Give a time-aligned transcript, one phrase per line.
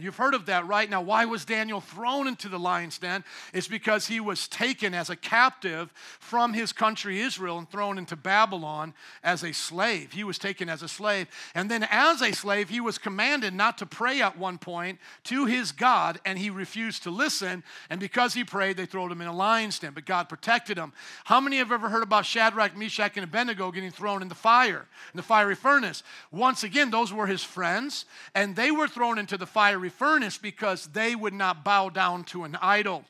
[0.00, 0.88] You've heard of that, right?
[0.88, 3.24] Now, why was Daniel thrown into the lion's den?
[3.52, 8.16] It's because he was taken as a captive from his country, Israel, and thrown into
[8.16, 10.12] Babylon as a slave.
[10.12, 11.28] He was taken as a slave.
[11.54, 15.46] And then, as a slave, he was commanded not to pray at one point to
[15.46, 17.62] his God, and he refused to listen.
[17.90, 19.92] And because he prayed, they threw him in a lion's den.
[19.94, 20.92] But God protected him.
[21.24, 24.86] How many have ever heard about Shadrach, Meshach, and Abednego getting thrown in the fire,
[25.12, 26.02] in the fiery furnace?
[26.30, 28.04] Once again, those were his friends,
[28.34, 32.44] and they were thrown into the fiery furnace because they would not bow down to
[32.44, 33.04] an idol.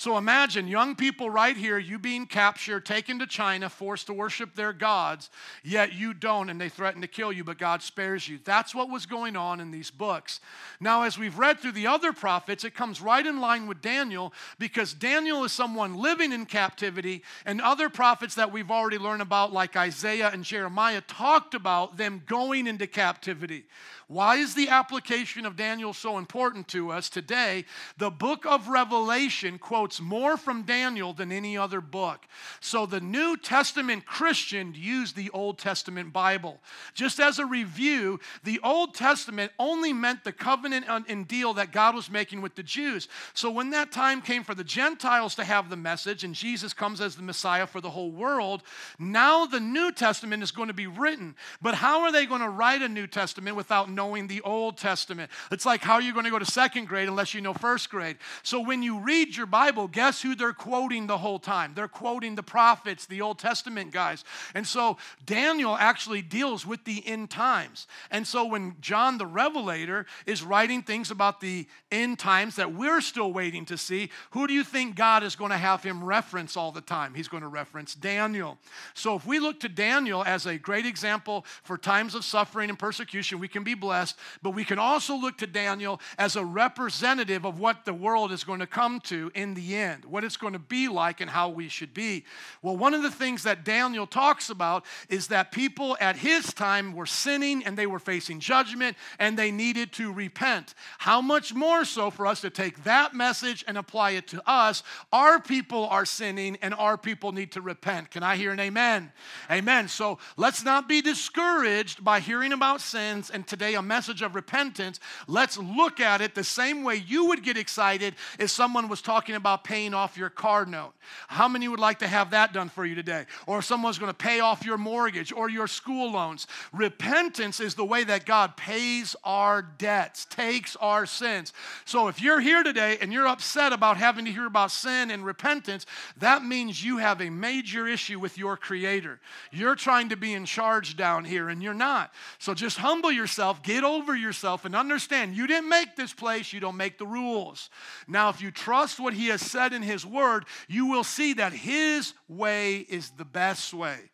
[0.00, 4.54] So imagine young people right here, you being captured, taken to China, forced to worship
[4.54, 5.28] their gods,
[5.62, 8.38] yet you don't, and they threaten to kill you, but God spares you.
[8.42, 10.40] That's what was going on in these books.
[10.80, 14.32] Now, as we've read through the other prophets, it comes right in line with Daniel
[14.58, 19.52] because Daniel is someone living in captivity, and other prophets that we've already learned about,
[19.52, 23.66] like Isaiah and Jeremiah, talked about them going into captivity.
[24.10, 27.64] Why is the application of Daniel so important to us today?
[27.96, 32.26] The book of Revelation quotes more from Daniel than any other book.
[32.58, 36.58] So the New Testament Christian used the Old Testament Bible.
[36.92, 41.94] Just as a review, the Old Testament only meant the covenant and deal that God
[41.94, 43.06] was making with the Jews.
[43.32, 47.00] So when that time came for the Gentiles to have the message and Jesus comes
[47.00, 48.64] as the Messiah for the whole world,
[48.98, 51.36] now the New Testament is going to be written.
[51.62, 55.30] But how are they going to write a New Testament without knowing the Old Testament.
[55.50, 57.90] It's like how are you going to go to second grade unless you know first
[57.90, 58.16] grade?
[58.42, 61.72] So when you read your Bible, guess who they're quoting the whole time?
[61.74, 64.24] They're quoting the prophets, the Old Testament guys.
[64.54, 67.86] And so Daniel actually deals with the end times.
[68.10, 73.00] And so when John the Revelator is writing things about the end times that we're
[73.00, 76.56] still waiting to see, who do you think God is going to have him reference
[76.56, 77.14] all the time?
[77.14, 78.58] He's going to reference Daniel.
[78.94, 82.78] So if we look to Daniel as a great example for times of suffering and
[82.78, 86.44] persecution, we can be blessed blessed, but we can also look to Daniel as a
[86.44, 90.36] representative of what the world is going to come to in the end, what it's
[90.36, 92.24] going to be like and how we should be.
[92.62, 96.92] Well, one of the things that Daniel talks about is that people at his time
[96.92, 100.74] were sinning and they were facing judgment and they needed to repent.
[100.98, 104.84] How much more so for us to take that message and apply it to us?
[105.12, 108.12] Our people are sinning and our people need to repent.
[108.12, 109.10] Can I hear an amen?
[109.50, 109.88] Amen.
[109.88, 115.00] So let's not be discouraged by hearing about sins and today a message of repentance,
[115.26, 119.34] let's look at it the same way you would get excited if someone was talking
[119.34, 120.92] about paying off your car note.
[121.26, 123.24] How many would like to have that done for you today?
[123.46, 126.46] Or if someone's going to pay off your mortgage or your school loans.
[126.72, 131.52] Repentance is the way that God pays our debts, takes our sins.
[131.84, 135.24] So if you're here today and you're upset about having to hear about sin and
[135.24, 135.86] repentance,
[136.18, 139.20] that means you have a major issue with your Creator.
[139.50, 142.12] You're trying to be in charge down here and you're not.
[142.38, 146.58] So just humble yourself, Get over yourself and understand you didn't make this place, you
[146.58, 147.70] don't make the rules.
[148.08, 151.52] Now, if you trust what He has said in His Word, you will see that
[151.52, 154.10] His way is the best way.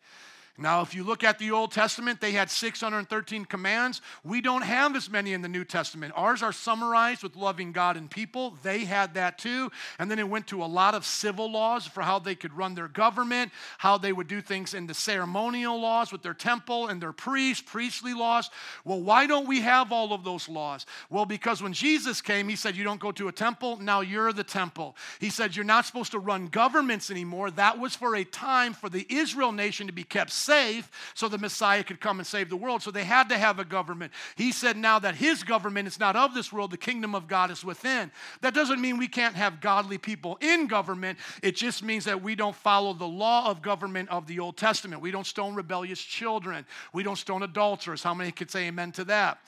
[0.59, 4.01] Now, if you look at the Old Testament, they had 613 commands.
[4.23, 6.13] We don't have as many in the New Testament.
[6.15, 8.57] Ours are summarized with loving God and people.
[8.63, 9.71] They had that too.
[9.99, 12.73] And then it went to a lot of civil laws for how they could run
[12.73, 16.99] their government, how they would do things in the ceremonial laws with their temple and
[16.99, 18.49] their priests, priestly laws.
[18.83, 20.87] Well, why don't we have all of those laws?
[21.11, 24.33] Well, because when Jesus came, he said, You don't go to a temple, now you're
[24.33, 24.95] the temple.
[25.19, 27.51] He said, You're not supposed to run governments anymore.
[27.51, 31.37] That was for a time for the Israel nation to be kept safe so the
[31.37, 32.81] Messiah could come and save the world.
[32.81, 34.11] So they had to have a government.
[34.35, 37.51] He said now that his government is not of this world, the kingdom of God
[37.51, 38.11] is within.
[38.41, 41.19] That doesn't mean we can't have godly people in government.
[41.43, 45.01] It just means that we don't follow the law of government of the Old Testament.
[45.01, 46.65] We don't stone rebellious children.
[46.93, 48.01] We don't stone adulterers.
[48.01, 49.39] How many could say amen to that?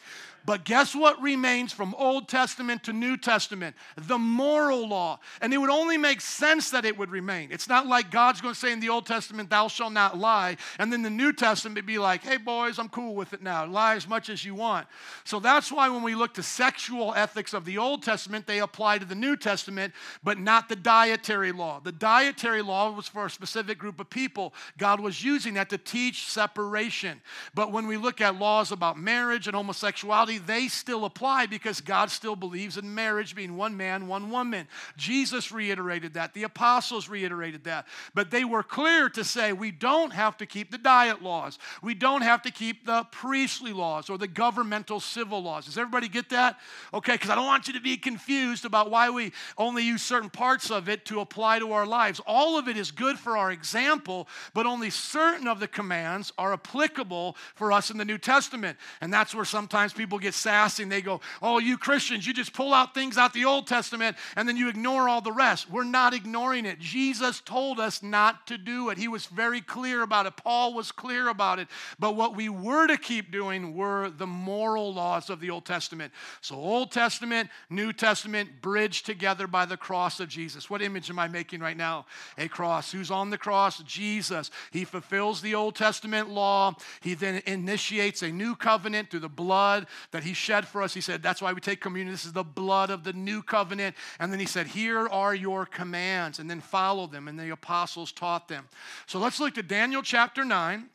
[0.50, 3.76] But guess what remains from Old Testament to New Testament?
[3.96, 5.20] The moral law.
[5.42, 7.50] And it would only make sense that it would remain.
[7.52, 10.58] It's not like God's going to say in the Old Testament, Thou shalt not lie.
[10.80, 13.64] And then the New Testament be like, Hey, boys, I'm cool with it now.
[13.68, 14.88] Lie as much as you want.
[15.24, 18.98] So that's why when we look to sexual ethics of the Old Testament, they apply
[18.98, 19.94] to the New Testament,
[20.24, 21.80] but not the dietary law.
[21.80, 24.56] The dietary law was for a specific group of people.
[24.80, 27.22] God was using that to teach separation.
[27.54, 32.10] But when we look at laws about marriage and homosexuality, they still apply because God
[32.12, 34.68] still believes in marriage being one man, one woman.
[34.98, 36.34] Jesus reiterated that.
[36.34, 37.88] The apostles reiterated that.
[38.14, 41.60] But they were clear to say we don't have to keep the diet laws.
[41.82, 45.66] We don't have to keep the priestly laws or the governmental civil laws.
[45.66, 46.60] Does everybody get that?
[46.94, 50.30] Okay, because I don't want you to be confused about why we only use certain
[50.30, 52.20] parts of it to apply to our lives.
[52.26, 56.54] All of it is good for our example, but only certain of the commands are
[56.54, 58.78] applicable for us in the New Testament.
[59.02, 62.54] And that's where sometimes people get sassy and they go, Oh, you Christians, you just
[62.54, 65.70] pull out things out the Old Testament and then you ignore all the rest.
[65.70, 66.80] We're not ignoring it.
[66.80, 68.98] Jesus told us not to do it.
[68.98, 70.38] He was very clear about it.
[70.38, 71.68] Paul was clear about it.
[71.98, 76.14] But what we were to keep doing were the moral laws of the Old Testament.
[76.42, 80.70] So, Old Testament, New Testament, bridged together by the cross of Jesus.
[80.70, 82.06] What image am I making right now?
[82.38, 82.92] A cross.
[82.92, 83.80] Who's on the cross?
[83.84, 84.52] Jesus.
[84.72, 86.76] He fulfills the Old Testament law.
[87.02, 90.94] He then initiates a new covenant through the blood that he shed for us.
[90.94, 92.14] He said, That's why we take communion.
[92.14, 93.96] This is the blood of the new covenant.
[94.20, 97.28] And then he said, Here are your commands, and then follow them.
[97.28, 98.68] And the apostles taught them.
[99.06, 100.90] So let's look to Daniel chapter 9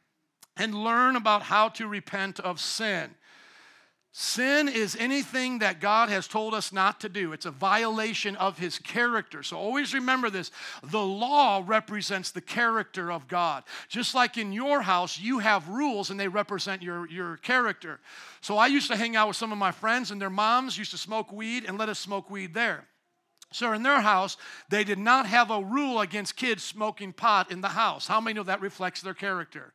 [0.56, 3.10] and learn about how to repent of sin.
[4.16, 7.32] Sin is anything that God has told us not to do.
[7.32, 9.42] It's a violation of his character.
[9.42, 10.52] So always remember this
[10.84, 13.64] the law represents the character of God.
[13.88, 17.98] Just like in your house, you have rules and they represent your, your character.
[18.40, 20.92] So I used to hang out with some of my friends, and their moms used
[20.92, 22.86] to smoke weed and let us smoke weed there.
[23.54, 24.36] So in their house,
[24.68, 28.08] they did not have a rule against kids smoking pot in the house.
[28.08, 29.72] How many know that reflects their character?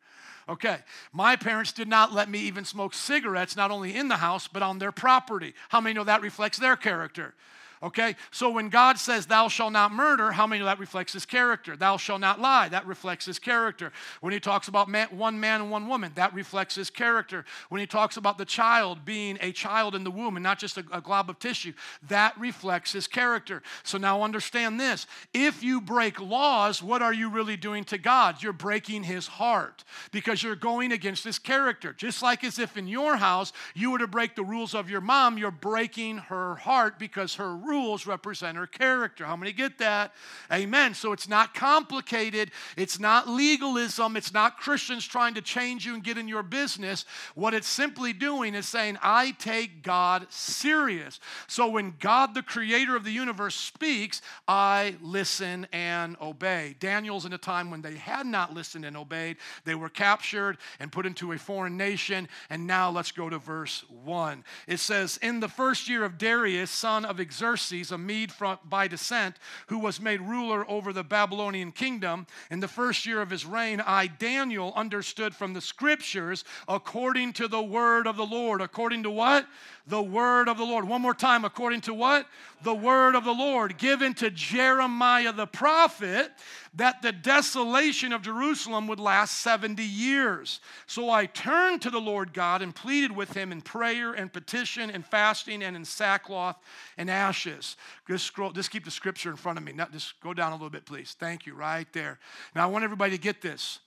[0.49, 0.79] Okay,
[1.13, 4.63] my parents did not let me even smoke cigarettes, not only in the house, but
[4.63, 5.53] on their property.
[5.69, 7.35] How many know that reflects their character?
[7.81, 8.15] Okay?
[8.31, 11.77] So when God says, Thou shalt not murder, how many of that reflects his character?
[11.77, 13.93] Thou shalt not lie, that reflects his character.
[14.19, 17.45] When he talks about man, one man and one woman, that reflects his character.
[17.69, 20.77] When he talks about the child being a child in the womb and not just
[20.77, 21.71] a, a glob of tissue,
[22.09, 23.63] that reflects his character.
[23.83, 28.43] So now understand this if you break laws, what are you really doing to God?
[28.43, 31.93] You're breaking his heart because you're going against his character.
[31.93, 35.01] Just like as if in your house you were to break the rules of your
[35.01, 39.25] mom, you're breaking her heart because her rules represent her character.
[39.25, 40.13] How many get that?
[40.51, 40.93] Amen.
[40.93, 42.51] So it's not complicated.
[42.75, 44.17] It's not legalism.
[44.17, 47.05] It's not Christians trying to change you and get in your business.
[47.35, 51.19] What it's simply doing is saying, I take God serious.
[51.47, 56.75] So when God, the creator of the universe, speaks, I listen and obey.
[56.79, 59.37] Daniel's in a time when they had not listened and obeyed.
[59.65, 62.27] They were captured and put into a foreign nation.
[62.49, 64.43] And now let's go to verse 1.
[64.67, 68.57] It says, In the first year of Darius, son of Xerxes, Xerxes, a Mede from,
[68.63, 69.35] by descent,
[69.67, 72.25] who was made ruler over the Babylonian kingdom.
[72.49, 77.47] In the first year of his reign, I, Daniel, understood from the scriptures according to
[77.47, 78.61] the word of the Lord.
[78.61, 79.45] According to what?
[79.89, 80.87] The word of the Lord.
[80.87, 82.27] One more time, according to what?
[82.61, 86.31] The word of the Lord given to Jeremiah the prophet
[86.75, 90.59] that the desolation of Jerusalem would last 70 years.
[90.85, 94.91] So I turned to the Lord God and pleaded with him in prayer and petition
[94.91, 96.57] and fasting and in sackcloth
[96.95, 97.75] and ashes.
[98.07, 99.71] Just scroll, just keep the scripture in front of me.
[99.71, 101.15] Now, just go down a little bit, please.
[101.19, 102.19] Thank you, right there.
[102.53, 103.79] Now I want everybody to get this.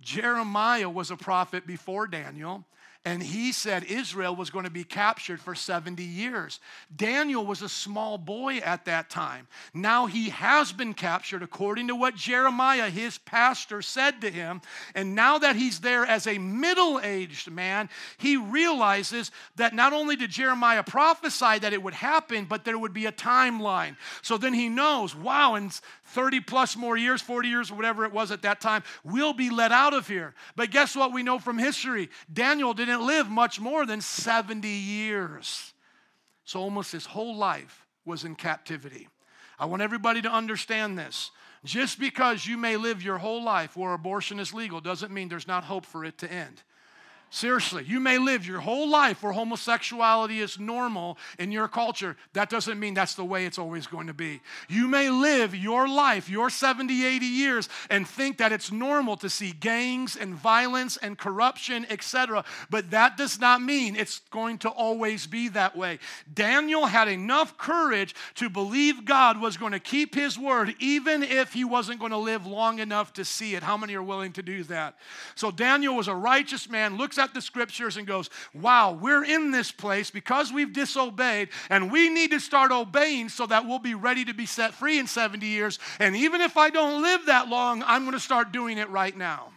[0.00, 2.64] Jeremiah was a prophet before Daniel
[3.04, 6.60] and he said Israel was going to be captured for 70 years.
[6.94, 9.48] Daniel was a small boy at that time.
[9.74, 14.60] Now he has been captured according to what Jeremiah, his pastor, said to him.
[14.94, 17.88] And now that he's there as a middle aged man,
[18.18, 22.94] he realizes that not only did Jeremiah prophesy that it would happen, but there would
[22.94, 23.96] be a timeline.
[24.22, 25.70] So then he knows, wow, in
[26.12, 29.72] 30 plus more years, 40 years, whatever it was at that time, we'll be let
[29.72, 30.34] out of here.
[30.54, 32.10] But guess what we know from history?
[32.32, 35.72] Daniel didn't didn't live much more than 70 years.
[36.44, 39.08] So almost his whole life was in captivity.
[39.58, 41.30] I want everybody to understand this.
[41.64, 45.46] Just because you may live your whole life where abortion is legal doesn't mean there's
[45.46, 46.62] not hope for it to end.
[47.34, 52.14] Seriously, you may live your whole life where homosexuality is normal in your culture.
[52.34, 54.42] That doesn't mean that's the way it's always going to be.
[54.68, 59.30] You may live your life, your 70, 80 years, and think that it's normal to
[59.30, 62.44] see gangs and violence and corruption, etc.
[62.68, 66.00] But that does not mean it's going to always be that way.
[66.34, 71.54] Daniel had enough courage to believe God was going to keep his word, even if
[71.54, 73.62] he wasn't going to live long enough to see it.
[73.62, 74.98] How many are willing to do that?
[75.34, 79.50] So Daniel was a righteous man, looks at the scriptures and goes, Wow, we're in
[79.50, 83.94] this place because we've disobeyed, and we need to start obeying so that we'll be
[83.94, 85.78] ready to be set free in 70 years.
[85.98, 89.16] And even if I don't live that long, I'm going to start doing it right
[89.16, 89.48] now.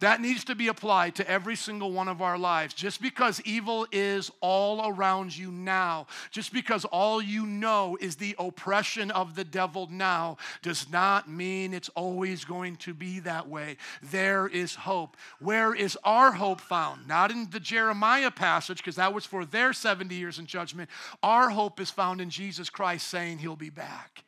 [0.00, 2.72] That needs to be applied to every single one of our lives.
[2.72, 8.34] Just because evil is all around you now, just because all you know is the
[8.38, 13.76] oppression of the devil now, does not mean it's always going to be that way.
[14.02, 15.18] There is hope.
[15.38, 17.06] Where is our hope found?
[17.06, 20.88] Not in the Jeremiah passage, because that was for their 70 years in judgment.
[21.22, 24.24] Our hope is found in Jesus Christ saying he'll be back.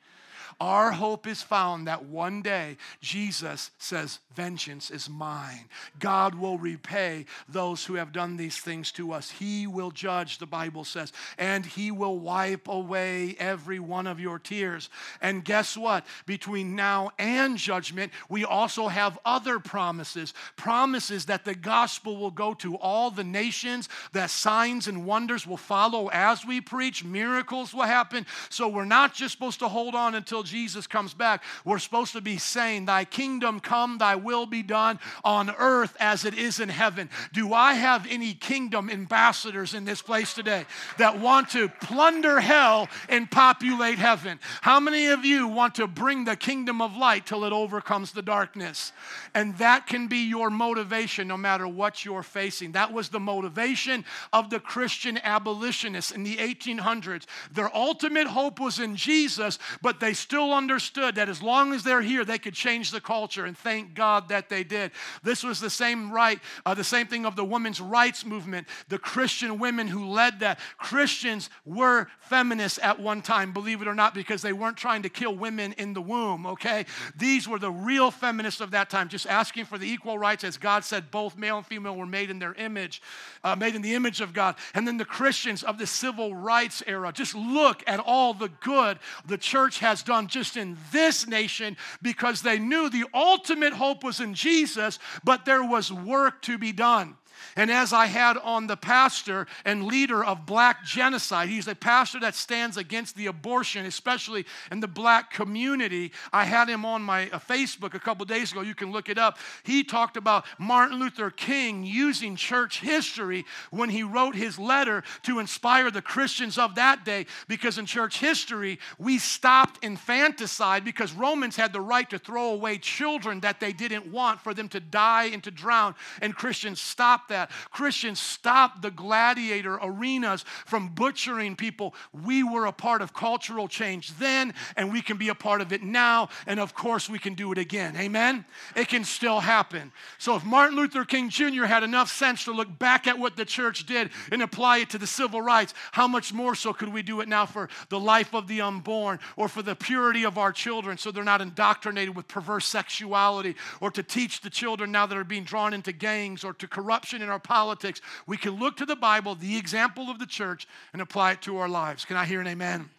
[0.62, 5.68] Our hope is found that one day Jesus says, Vengeance is mine.
[5.98, 9.30] God will repay those who have done these things to us.
[9.30, 14.38] He will judge, the Bible says, and He will wipe away every one of your
[14.38, 14.88] tears.
[15.20, 16.06] And guess what?
[16.26, 22.54] Between now and judgment, we also have other promises promises that the gospel will go
[22.54, 27.82] to all the nations, that signs and wonders will follow as we preach, miracles will
[27.82, 28.24] happen.
[28.48, 31.42] So we're not just supposed to hold on until Jesus comes back.
[31.64, 36.26] We're supposed to be saying, Thy kingdom come, thy will be done on earth as
[36.26, 37.08] it is in heaven.
[37.32, 40.66] Do I have any kingdom ambassadors in this place today
[40.98, 44.38] that want to plunder hell and populate heaven?
[44.60, 48.20] How many of you want to bring the kingdom of light till it overcomes the
[48.20, 48.92] darkness?
[49.34, 52.72] And that can be your motivation no matter what you're facing.
[52.72, 54.04] That was the motivation
[54.34, 57.24] of the Christian abolitionists in the 1800s.
[57.52, 62.00] Their ultimate hope was in Jesus, but they still understood that as long as they're
[62.00, 63.44] here, they could change the culture.
[63.44, 64.90] And thank God that they did.
[65.22, 68.66] This was the same right, uh, the same thing of the women's rights movement.
[68.88, 70.58] The Christian women who led that.
[70.78, 75.10] Christians were feminists at one time, believe it or not, because they weren't trying to
[75.10, 76.86] kill women in the womb, okay?
[77.16, 80.56] These were the real feminists of that time, just asking for the equal rights as
[80.56, 83.02] God said both male and female were made in their image,
[83.44, 84.56] uh, made in the image of God.
[84.74, 88.98] And then the Christians of the civil rights era, just look at all the good
[89.26, 94.20] the church has done just in this nation because they knew the ultimate hope was
[94.20, 97.16] in Jesus, but there was work to be done.
[97.56, 102.20] And as I had on the pastor and leader of black genocide, he's a pastor
[102.20, 106.12] that stands against the abortion, especially in the black community.
[106.32, 108.60] I had him on my uh, Facebook a couple days ago.
[108.60, 109.38] You can look it up.
[109.64, 115.38] He talked about Martin Luther King using church history when he wrote his letter to
[115.38, 121.56] inspire the Christians of that day, because in church history, we stopped infanticide because Romans
[121.56, 125.24] had the right to throw away children that they didn't want for them to die
[125.24, 127.50] and to drown, and Christians stopped that.
[127.70, 131.94] Christians stopped the gladiator arenas from butchering people.
[132.12, 135.72] We were a part of cultural change then, and we can be a part of
[135.72, 137.96] it now, and of course, we can do it again.
[137.96, 138.44] Amen?
[138.76, 139.92] It can still happen.
[140.18, 141.64] So, if Martin Luther King Jr.
[141.64, 144.98] had enough sense to look back at what the church did and apply it to
[144.98, 148.34] the civil rights, how much more so could we do it now for the life
[148.34, 152.28] of the unborn or for the purity of our children so they're not indoctrinated with
[152.28, 156.52] perverse sexuality or to teach the children now that are being drawn into gangs or
[156.52, 160.26] to corruption in our politics, we can look to the Bible, the example of the
[160.26, 162.04] church, and apply it to our lives.
[162.04, 162.90] Can I hear an amen?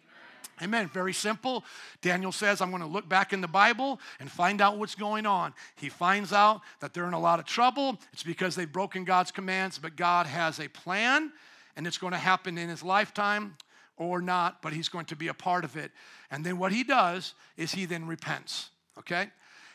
[0.62, 0.88] Amen.
[0.88, 1.64] Very simple.
[2.00, 5.26] Daniel says, I'm going to look back in the Bible and find out what's going
[5.26, 5.52] on.
[5.76, 7.98] He finds out that they're in a lot of trouble.
[8.12, 11.32] It's because they've broken God's commands, but God has a plan,
[11.76, 13.56] and it's going to happen in his lifetime
[13.96, 15.90] or not, but he's going to be a part of it.
[16.30, 18.70] And then what he does is he then repents.
[18.98, 19.28] Okay?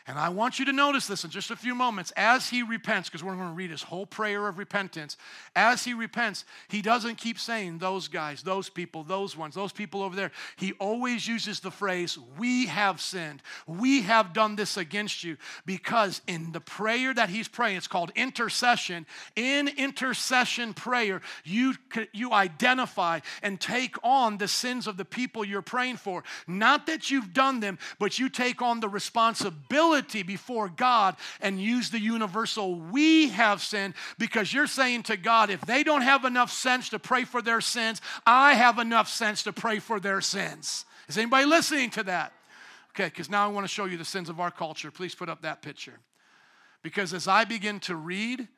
[0.06, 2.10] And I want you to notice this in just a few moments.
[2.16, 5.18] As he repents, because we're going to read his whole prayer of repentance,
[5.54, 10.02] as he repents, he doesn't keep saying those guys, those people, those ones, those people
[10.02, 10.30] over there.
[10.56, 13.42] He always uses the phrase, We have sinned.
[13.66, 15.36] We have done this against you.
[15.66, 19.06] Because in the prayer that he's praying, it's called intercession.
[19.36, 21.74] In intercession prayer, you,
[22.12, 26.24] you identify and take on the sins of the people you're praying for.
[26.46, 31.60] Not that you've done them, but you take on the responsibility humility before God and
[31.60, 36.24] use the universal we have sinned because you're saying to God, if they don't have
[36.24, 40.20] enough sense to pray for their sins, I have enough sense to pray for their
[40.20, 40.84] sins.
[41.08, 42.32] Is anybody listening to that?
[42.94, 44.90] Okay, because now I want to show you the sins of our culture.
[44.90, 45.98] Please put up that picture.
[46.82, 48.48] Because as I begin to read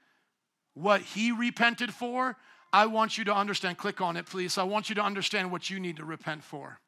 [0.74, 2.36] what he repented for,
[2.72, 3.76] I want you to understand.
[3.78, 4.56] Click on it, please.
[4.56, 6.78] I want you to understand what you need to repent for.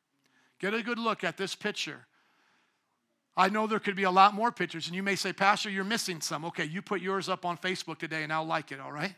[0.58, 2.06] Get a good look at this picture.
[3.36, 5.82] I know there could be a lot more pictures, and you may say, Pastor, you're
[5.82, 6.44] missing some.
[6.46, 9.14] Okay, you put yours up on Facebook today, and I'll like it, all right?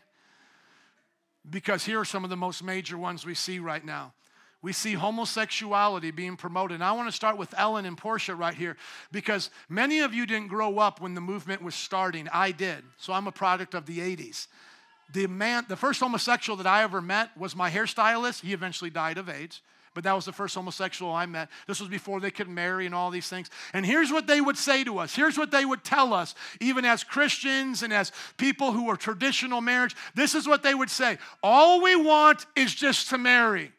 [1.47, 4.13] Because here are some of the most major ones we see right now.
[4.61, 6.75] We see homosexuality being promoted.
[6.75, 8.75] And I want to start with Ellen and Portia right here
[9.11, 12.27] because many of you didn't grow up when the movement was starting.
[12.33, 12.83] I did.
[12.97, 14.47] So I'm a product of the 80s.
[15.13, 18.41] The man, the first homosexual that I ever met was my hairstylist.
[18.41, 19.61] He eventually died of AIDS
[19.97, 21.49] but that was the first homosexual I met.
[21.65, 23.49] This was before they could marry and all these things.
[23.73, 25.15] And here's what they would say to us.
[25.15, 29.59] Here's what they would tell us, even as Christians and as people who are traditional
[29.59, 29.95] marriage.
[30.13, 33.71] This is what they would say All we want is just to marry.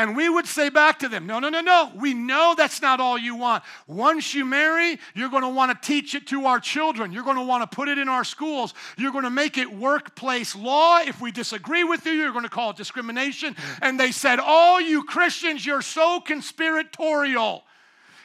[0.00, 1.92] And we would say back to them, no, no, no, no.
[1.94, 3.62] We know that's not all you want.
[3.86, 7.12] Once you marry, you're going to want to teach it to our children.
[7.12, 8.72] You're going to want to put it in our schools.
[8.96, 11.00] You're going to make it workplace law.
[11.00, 13.54] If we disagree with you, you're going to call it discrimination.
[13.82, 17.64] And they said, all you Christians, you're so conspiratorial.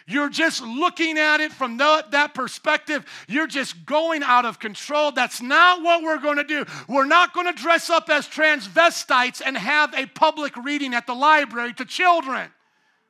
[0.07, 3.05] You're just looking at it from the, that perspective.
[3.27, 5.11] You're just going out of control.
[5.11, 6.65] That's not what we're going to do.
[6.87, 11.15] We're not going to dress up as transvestites and have a public reading at the
[11.15, 12.51] library to children.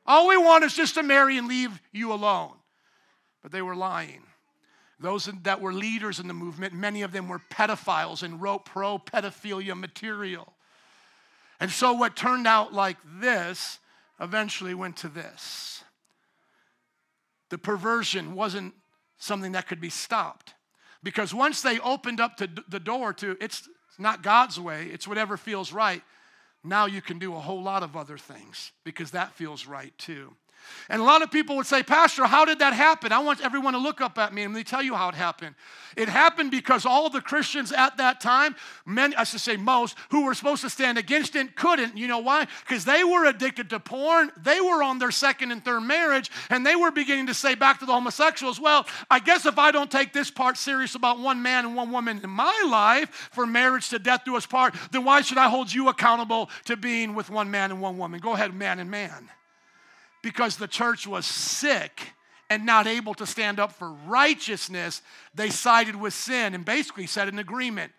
[0.06, 2.54] All we want is just to marry and leave you alone.
[3.44, 4.24] But they were lying.
[5.00, 8.98] Those that were leaders in the movement, many of them were pedophiles and wrote pro
[8.98, 10.54] pedophilia material.
[11.60, 13.80] And so, what turned out like this
[14.20, 15.84] eventually went to this.
[17.50, 18.74] The perversion wasn't
[19.18, 20.54] something that could be stopped.
[21.04, 25.38] Because once they opened up to the door to it's not God's way, it's whatever
[25.38, 26.02] feels right,
[26.64, 30.36] now you can do a whole lot of other things because that feels right too.
[30.89, 33.12] And a lot of people would say, Pastor, how did that happen?
[33.12, 35.15] I want everyone to look up at me and let me tell you how it
[35.15, 35.55] happened.
[35.95, 38.55] It happened because all the Christians at that time,
[38.86, 41.98] many, I should say most, who were supposed to stand against it couldn't.
[41.98, 42.48] You know why?
[42.67, 44.31] Because they were addicted to porn.
[44.38, 47.79] They were on their second and third marriage, and they were beginning to say back
[47.79, 51.41] to the homosexuals, well, I guess if I don't take this part serious about one
[51.41, 55.03] man and one woman in my life for marriage to death do us part, then
[55.03, 58.19] why should I hold you accountable to being with one man and one woman?
[58.19, 59.29] Go ahead, man and man
[60.25, 62.01] because the church was sick
[62.50, 65.03] and not able to stand up for righteousness,
[65.36, 67.91] they sided with sin and basically said an agreement.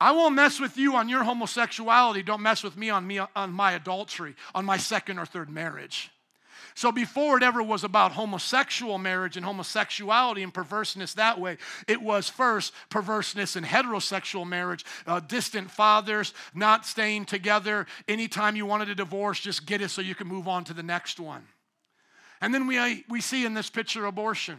[0.00, 2.22] I won't mess with you on your homosexuality.
[2.22, 6.12] Don't mess with me on me on my adultery, on my second or third marriage.
[6.78, 11.56] So before it ever was about homosexual marriage and homosexuality and perverseness that way,
[11.88, 17.88] it was first perverseness in heterosexual marriage, uh, distant fathers, not staying together.
[18.06, 20.84] Anytime you wanted a divorce, just get it so you can move on to the
[20.84, 21.42] next one.
[22.40, 24.58] And then we, we see in this picture abortion.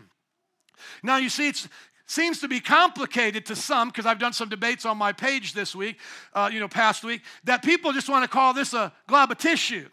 [1.01, 1.67] Now you see, it
[2.05, 5.73] seems to be complicated to some because I've done some debates on my page this
[5.73, 5.95] week,
[6.33, 9.37] uh, you know, past week, that people just want to call this a glob of
[9.37, 9.87] tissue.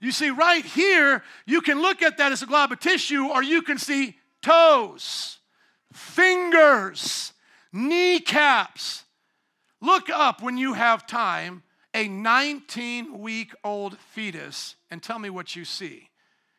[0.00, 3.42] You see, right here, you can look at that as a glob of tissue, or
[3.42, 5.38] you can see toes,
[5.92, 7.32] fingers,
[7.72, 9.04] kneecaps.
[9.80, 11.62] Look up when you have time
[11.94, 16.10] a 19 week old fetus and tell me what you see.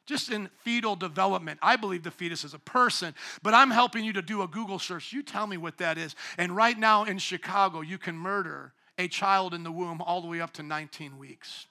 [0.07, 1.59] Just in fetal development.
[1.61, 4.79] I believe the fetus is a person, but I'm helping you to do a Google
[4.79, 5.11] search.
[5.11, 6.15] You tell me what that is.
[6.37, 10.27] And right now in Chicago, you can murder a child in the womb all the
[10.27, 11.67] way up to 19 weeks.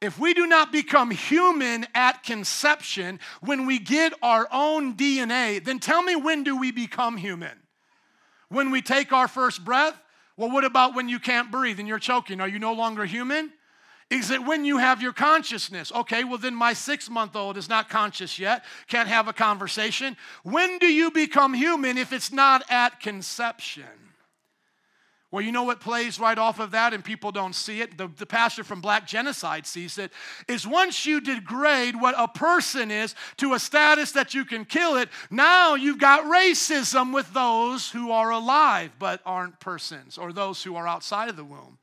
[0.00, 5.78] If we do not become human at conception, when we get our own DNA, then
[5.78, 7.58] tell me when do we become human?
[8.48, 10.00] When we take our first breath?
[10.36, 12.40] Well, what about when you can't breathe and you're choking?
[12.40, 13.52] Are you no longer human?
[14.08, 15.92] Is it when you have your consciousness?
[15.92, 20.16] Okay, well, then my six month old is not conscious yet, can't have a conversation.
[20.42, 23.84] When do you become human if it's not at conception?
[25.30, 27.96] Well, you know what plays right off of that and people don't see it?
[27.96, 30.10] The, the pastor from Black Genocide sees it.
[30.48, 34.96] Is once you degrade what a person is to a status that you can kill
[34.96, 40.64] it, now you've got racism with those who are alive but aren't persons or those
[40.64, 41.78] who are outside of the womb.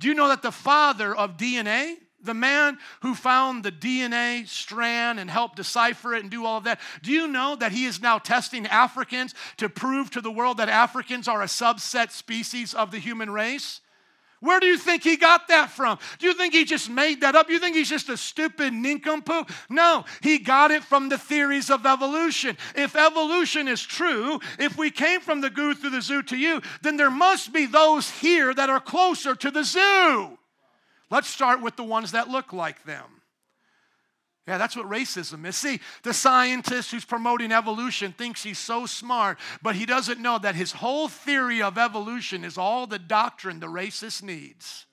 [0.00, 5.18] Do you know that the father of DNA the man who found the DNA strand
[5.18, 8.00] and helped decipher it and do all of that, do you know that he is
[8.02, 12.90] now testing Africans to prove to the world that Africans are a subset species of
[12.90, 13.80] the human race?
[14.40, 15.98] Where do you think he got that from?
[16.18, 17.46] Do you think he just made that up?
[17.46, 19.50] Do you think he's just a stupid nincompoop?
[19.70, 22.58] No, he got it from the theories of evolution.
[22.74, 26.60] If evolution is true, if we came from the goo through the zoo to you,
[26.82, 30.38] then there must be those here that are closer to the zoo.
[31.10, 33.22] Let's start with the ones that look like them.
[34.46, 35.56] Yeah, that's what racism is.
[35.56, 40.54] See, the scientist who's promoting evolution thinks he's so smart, but he doesn't know that
[40.54, 44.86] his whole theory of evolution is all the doctrine the racist needs.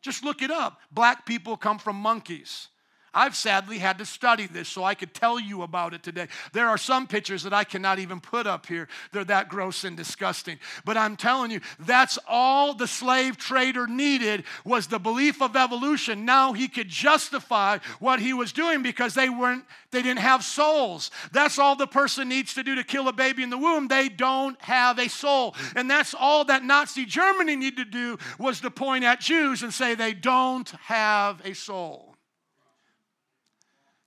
[0.00, 0.80] Just look it up.
[0.90, 2.68] Black people come from monkeys.
[3.16, 6.28] I've sadly had to study this so I could tell you about it today.
[6.52, 8.88] There are some pictures that I cannot even put up here.
[9.10, 10.58] They're that gross and disgusting.
[10.84, 16.26] But I'm telling you, that's all the slave trader needed was the belief of evolution.
[16.26, 21.10] Now he could justify what he was doing because they weren't they didn't have souls.
[21.32, 23.88] That's all the person needs to do to kill a baby in the womb.
[23.88, 25.54] They don't have a soul.
[25.74, 29.72] And that's all that Nazi Germany needed to do was to point at Jews and
[29.72, 32.15] say they don't have a soul.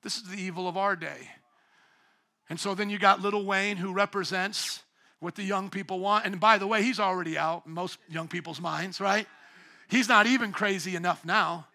[0.02, 1.30] This is the evil of our day.
[2.50, 4.84] And so then you got Little Wayne who represents
[5.20, 6.26] what the young people want.
[6.26, 9.28] And by the way, he's already out in most young people's minds, right?
[9.90, 11.68] He's not even crazy enough now.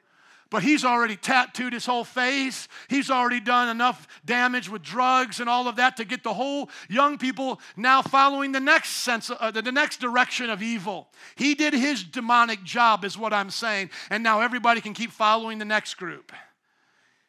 [0.51, 2.69] But he's already tattooed his whole face.
[2.89, 6.71] He's already done enough damage with drugs and all of that to get the whole
[6.89, 11.09] young people now following the next sense, uh, the next direction of evil.
[11.35, 15.59] He did his demonic job, is what I'm saying, and now everybody can keep following
[15.59, 16.31] the next group.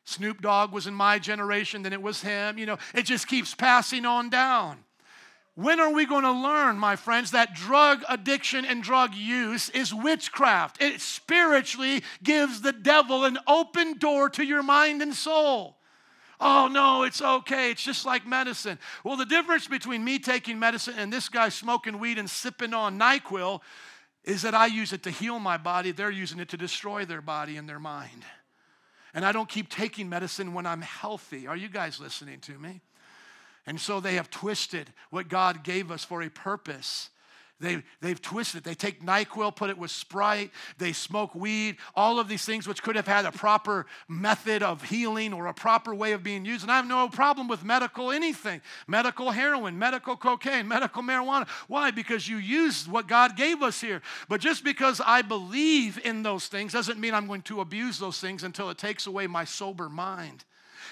[0.06, 2.58] Snoop Dogg was in my generation, then it was him.
[2.58, 4.78] You know, it just keeps passing on down.
[5.56, 9.94] When are we going to learn, my friends, that drug addiction and drug use is
[9.94, 10.82] witchcraft?
[10.82, 15.78] It spiritually gives the devil an open door to your mind and soul.
[16.42, 17.72] Oh, no, it's okay.
[17.72, 18.78] It's just like medicine.
[19.06, 23.00] Well, the difference between me taking medicine and this guy smoking weed and sipping on
[23.00, 23.62] NyQuil
[24.26, 27.22] is that I use it to heal my body, they're using it to destroy their
[27.22, 28.26] body and their mind.
[29.16, 31.48] And I don't keep taking medicine when I'm healthy.
[31.48, 32.82] Are you guys listening to me?
[33.66, 37.10] And so they have twisted what God gave us for a purpose.
[37.60, 38.66] They, they've twisted.
[38.66, 40.52] They take NyQuil, put it with Sprite.
[40.78, 41.78] They smoke weed.
[41.96, 45.54] All of these things which could have had a proper method of healing or a
[45.54, 46.64] proper way of being used.
[46.64, 51.48] And I have no problem with medical anything medical heroin, medical cocaine, medical marijuana.
[51.68, 51.92] Why?
[51.92, 54.02] Because you used what God gave us here.
[54.28, 58.20] But just because I believe in those things doesn't mean I'm going to abuse those
[58.20, 60.44] things until it takes away my sober mind.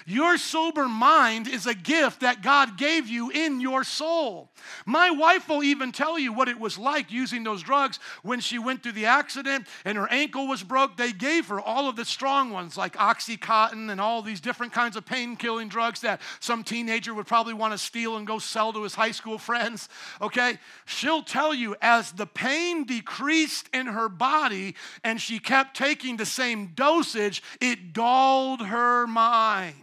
[0.05, 4.49] Your sober mind is a gift that God gave you in your soul.
[4.85, 8.59] My wife will even tell you what it was like using those drugs when she
[8.59, 10.97] went through the accident and her ankle was broke.
[10.97, 14.95] They gave her all of the strong ones like Oxycontin and all these different kinds
[14.95, 18.73] of pain killing drugs that some teenager would probably want to steal and go sell
[18.73, 19.89] to his high school friends.
[20.21, 20.57] Okay?
[20.85, 26.25] She'll tell you as the pain decreased in her body and she kept taking the
[26.25, 29.82] same dosage, it dulled her mind.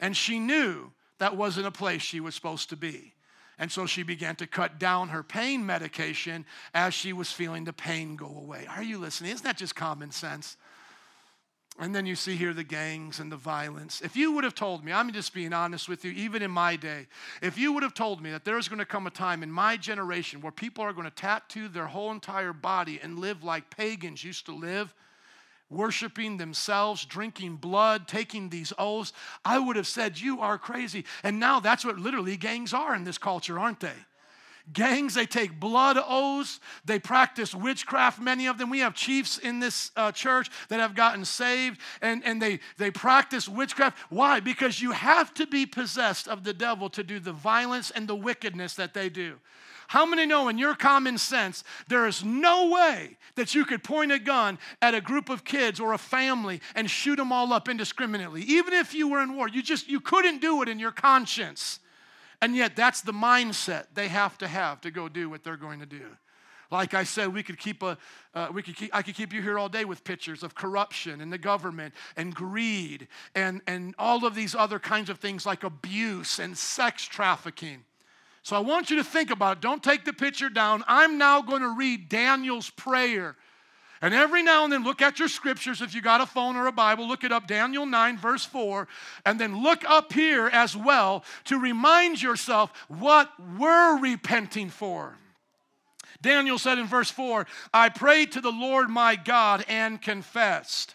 [0.00, 3.14] And she knew that wasn't a place she was supposed to be.
[3.58, 7.74] And so she began to cut down her pain medication as she was feeling the
[7.74, 8.66] pain go away.
[8.66, 9.32] Are you listening?
[9.32, 10.56] Isn't that just common sense?
[11.78, 14.00] And then you see here the gangs and the violence.
[14.00, 16.76] If you would have told me, I'm just being honest with you, even in my
[16.76, 17.06] day,
[17.42, 19.76] if you would have told me that there's going to come a time in my
[19.76, 24.24] generation where people are going to tattoo their whole entire body and live like pagans
[24.24, 24.94] used to live,
[25.70, 29.12] worshiping themselves, drinking blood, taking these oaths,
[29.44, 31.04] I would have said, You are crazy.
[31.22, 33.94] And now that's what literally gangs are in this culture, aren't they?
[34.72, 36.60] Gangs, they take blood oaths.
[36.84, 38.70] They practice witchcraft, many of them.
[38.70, 42.90] We have chiefs in this uh, church that have gotten saved and, and they, they
[42.90, 43.98] practice witchcraft.
[44.10, 44.38] Why?
[44.38, 48.14] Because you have to be possessed of the devil to do the violence and the
[48.14, 49.36] wickedness that they do.
[49.90, 54.12] How many know in your common sense there is no way that you could point
[54.12, 57.68] a gun at a group of kids or a family and shoot them all up
[57.68, 58.42] indiscriminately?
[58.42, 61.80] Even if you were in war, you just you couldn't do it in your conscience.
[62.40, 65.80] And yet that's the mindset they have to have to go do what they're going
[65.80, 66.06] to do.
[66.70, 67.98] Like I said, we could keep a,
[68.32, 71.20] uh, we could keep, I could keep you here all day with pictures of corruption
[71.20, 75.64] and the government and greed and, and all of these other kinds of things like
[75.64, 77.82] abuse and sex trafficking.
[78.42, 79.60] So I want you to think about it.
[79.60, 80.82] Don't take the picture down.
[80.88, 83.36] I'm now going to read Daniel's prayer.
[84.02, 85.82] And every now and then, look at your scriptures.
[85.82, 88.88] If you got a phone or a Bible, look it up, Daniel 9, verse 4.
[89.26, 95.18] And then look up here as well to remind yourself what we're repenting for.
[96.22, 100.94] Daniel said in verse 4 I prayed to the Lord my God and confessed,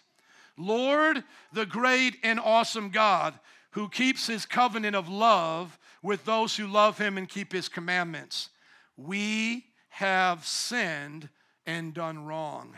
[0.56, 3.38] Lord, the great and awesome God,
[3.72, 8.50] who keeps his covenant of love with those who love him and keep his commandments.
[8.96, 11.28] We have sinned
[11.66, 12.74] and done wrong.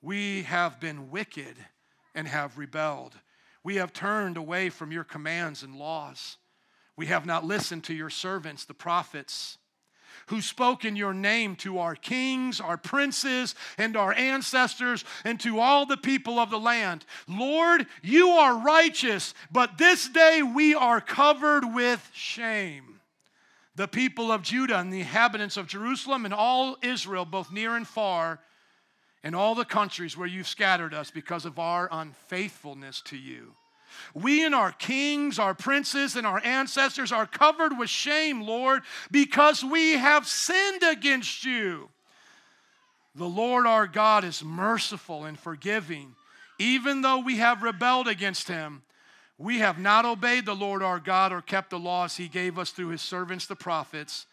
[0.00, 1.56] We have been wicked
[2.14, 3.14] and have rebelled.
[3.62, 6.38] We have turned away from your commands and laws.
[6.96, 9.57] We have not listened to your servants, the prophets
[10.28, 15.58] who spoke in your name to our kings, our princes, and our ancestors, and to
[15.58, 17.04] all the people of the land.
[17.26, 23.00] Lord, you are righteous, but this day we are covered with shame.
[23.74, 27.86] The people of Judah and the inhabitants of Jerusalem and all Israel, both near and
[27.86, 28.40] far,
[29.22, 33.54] and all the countries where you've scattered us because of our unfaithfulness to you.
[34.14, 39.64] We and our kings, our princes, and our ancestors are covered with shame, Lord, because
[39.64, 41.88] we have sinned against you.
[43.14, 46.14] The Lord our God is merciful and forgiving.
[46.58, 48.82] Even though we have rebelled against him,
[49.38, 52.70] we have not obeyed the Lord our God or kept the laws he gave us
[52.70, 54.26] through his servants, the prophets.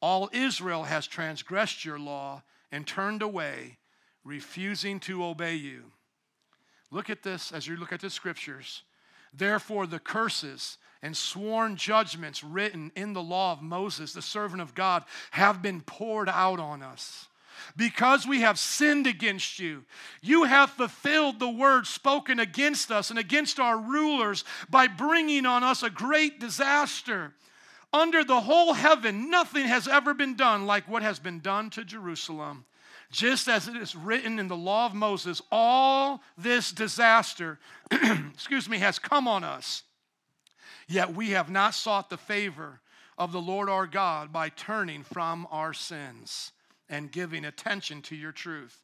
[0.00, 3.78] All Israel has transgressed your law and turned away,
[4.22, 5.84] refusing to obey you.
[6.90, 8.82] Look at this as you look at the scriptures.
[9.32, 14.74] Therefore, the curses and sworn judgments written in the law of Moses, the servant of
[14.74, 17.26] God, have been poured out on us.
[17.76, 19.84] Because we have sinned against you,
[20.22, 25.62] you have fulfilled the word spoken against us and against our rulers by bringing on
[25.62, 27.32] us a great disaster.
[27.92, 31.84] Under the whole heaven, nothing has ever been done like what has been done to
[31.84, 32.64] Jerusalem.
[33.10, 37.58] Just as it is written in the law of Moses, all this disaster,
[37.90, 39.82] excuse me, has come on us.
[40.86, 42.80] Yet we have not sought the favor
[43.18, 46.52] of the Lord our God by turning from our sins
[46.88, 48.82] and giving attention to your truth.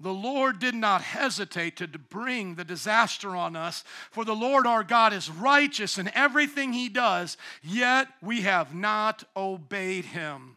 [0.00, 4.82] The Lord did not hesitate to bring the disaster on us, for the Lord our
[4.82, 10.56] God is righteous in everything he does, yet we have not obeyed him.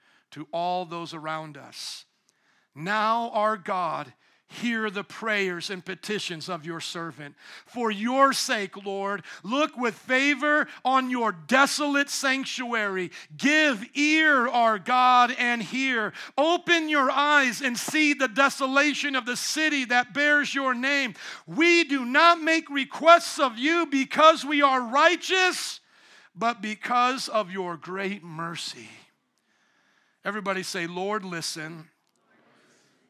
[0.31, 2.05] to all those around us.
[2.73, 4.13] Now, our God,
[4.51, 7.35] hear the prayers and petitions of your servant.
[7.65, 13.11] For your sake, Lord, look with favor on your desolate sanctuary.
[13.35, 16.13] Give ear, our God, and hear.
[16.37, 21.13] Open your eyes and see the desolation of the city that bears your name.
[21.47, 25.79] We do not make requests of you because we are righteous,
[26.35, 28.89] but because of your great mercy.
[30.23, 31.89] Everybody say, Lord, listen.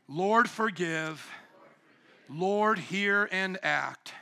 [0.08, 1.30] Lord, forgive.
[2.30, 4.13] Lord, hear and act.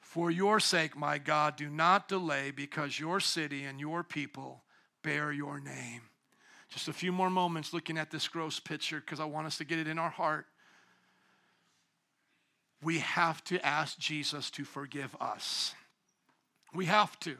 [0.00, 4.62] For your sake, my God, do not delay because your city and your people
[5.02, 6.02] bear your name.
[6.70, 9.64] Just a few more moments looking at this gross picture because I want us to
[9.64, 10.46] get it in our heart.
[12.80, 15.74] We have to ask Jesus to forgive us.
[16.74, 17.36] We have to.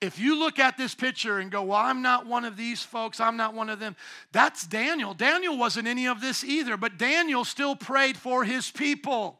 [0.00, 3.18] If you look at this picture and go, Well, I'm not one of these folks,
[3.18, 3.96] I'm not one of them,
[4.32, 5.14] that's Daniel.
[5.14, 9.38] Daniel wasn't any of this either, but Daniel still prayed for his people.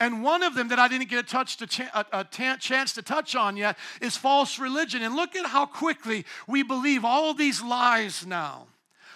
[0.00, 2.56] And one of them that I didn't get a, touch to ch- a, a t-
[2.58, 5.02] chance to touch on yet is false religion.
[5.02, 8.66] And look at how quickly we believe all these lies now.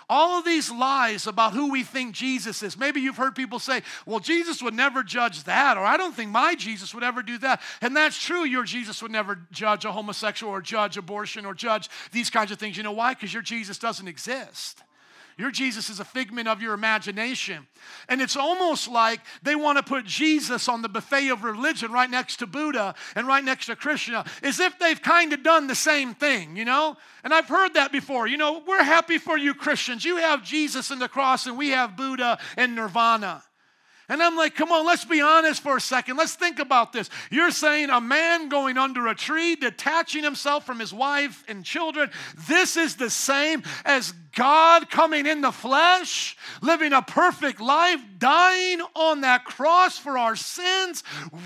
[0.08, 2.78] All of these lies about who we think Jesus is.
[2.78, 6.30] Maybe you've heard people say, well, Jesus would never judge that, or I don't think
[6.30, 7.60] my Jesus would ever do that.
[7.80, 8.44] And that's true.
[8.44, 12.58] Your Jesus would never judge a homosexual or judge abortion or judge these kinds of
[12.58, 12.76] things.
[12.76, 13.14] You know why?
[13.14, 14.82] Because your Jesus doesn't exist.
[15.36, 17.66] Your Jesus is a figment of your imagination.
[18.08, 22.08] And it's almost like they want to put Jesus on the buffet of religion right
[22.08, 25.74] next to Buddha and right next to Krishna, as if they've kind of done the
[25.74, 26.96] same thing, you know?
[27.24, 28.26] And I've heard that before.
[28.26, 30.04] You know, we're happy for you Christians.
[30.04, 33.42] You have Jesus and the cross, and we have Buddha and Nirvana.
[34.08, 36.16] And I'm like, come on, let's be honest for a second.
[36.16, 37.08] Let's think about this.
[37.30, 42.10] You're saying a man going under a tree, detaching himself from his wife and children,
[42.46, 48.80] this is the same as God coming in the flesh, living a perfect life, dying
[48.94, 51.02] on that cross for our sins,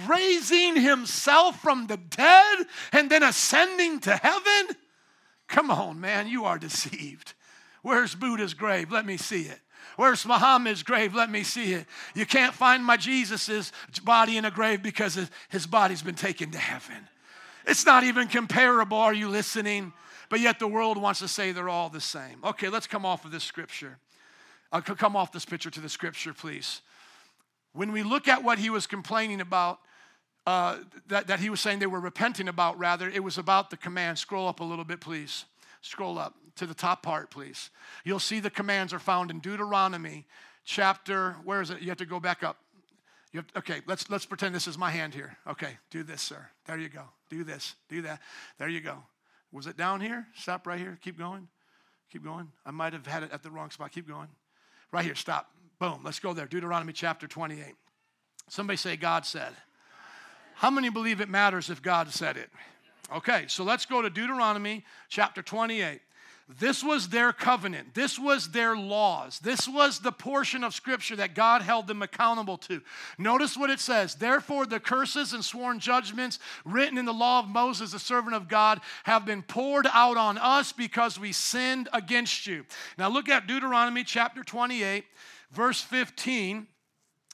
[0.09, 2.59] raising himself from the dead,
[2.93, 4.77] and then ascending to heaven?
[5.47, 7.35] Come on, man, you are deceived.
[7.83, 8.91] Where's Buddha's grave?
[8.91, 9.61] Let me see it.
[9.99, 11.13] Where's Muhammad's grave?
[11.13, 11.85] Let me see it.
[12.15, 13.73] You can't find my Jesus's
[14.05, 17.09] body in a grave because his body's been taken to heaven.
[17.67, 18.97] It's not even comparable.
[18.97, 19.93] Are you listening?
[20.29, 22.45] But yet the world wants to say they're all the same.
[22.45, 23.99] Okay, let's come off of this scripture.
[24.71, 26.81] I'll uh, come off this picture to the scripture, please.
[27.73, 29.81] When we look at what he was complaining about,
[30.47, 30.77] uh,
[31.09, 34.17] that, that he was saying they were repenting about, rather, it was about the command.
[34.19, 35.45] Scroll up a little bit, please.
[35.83, 37.71] Scroll up to the top part, please.
[38.05, 40.27] You'll see the commands are found in Deuteronomy
[40.65, 41.81] chapter, where is it?
[41.81, 42.59] You have to go back up.
[43.35, 45.37] Have, okay, let's, let's pretend this is my hand here.
[45.47, 46.47] Okay, do this, sir.
[46.67, 47.05] There you go.
[47.31, 48.21] Do this, do that.
[48.59, 49.03] There you go.
[49.53, 50.27] Was it down here?
[50.35, 50.99] Stop right here.
[51.03, 51.49] Keep going.
[52.13, 52.51] Keep going.
[52.65, 53.93] I might have had it at the wrong spot.
[53.93, 54.29] Keep going.
[54.93, 55.51] Right here, stop.
[55.79, 56.01] Boom.
[56.05, 56.47] Let's go there.
[56.47, 57.75] Deuteronomy chapter 28.
[58.49, 59.53] Somebody say, God said.
[60.55, 62.51] How many believe it matters if God said it?
[63.15, 66.01] Okay, so let's go to Deuteronomy chapter 28.
[66.49, 67.93] This was their covenant.
[67.93, 69.39] This was their laws.
[69.39, 72.81] This was the portion of Scripture that God held them accountable to.
[73.19, 74.15] Notice what it says.
[74.15, 78.49] Therefore, the curses and sworn judgments written in the law of Moses, the servant of
[78.49, 82.65] God, have been poured out on us because we sinned against you.
[82.97, 85.05] Now, look at Deuteronomy chapter 28,
[85.53, 86.67] verse 15,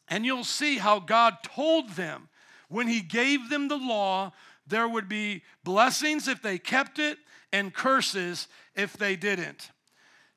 [0.09, 2.29] and you'll see how God told them
[2.68, 4.33] when He gave them the law,
[4.66, 7.18] there would be blessings if they kept it
[7.55, 9.71] and curses if they didn't.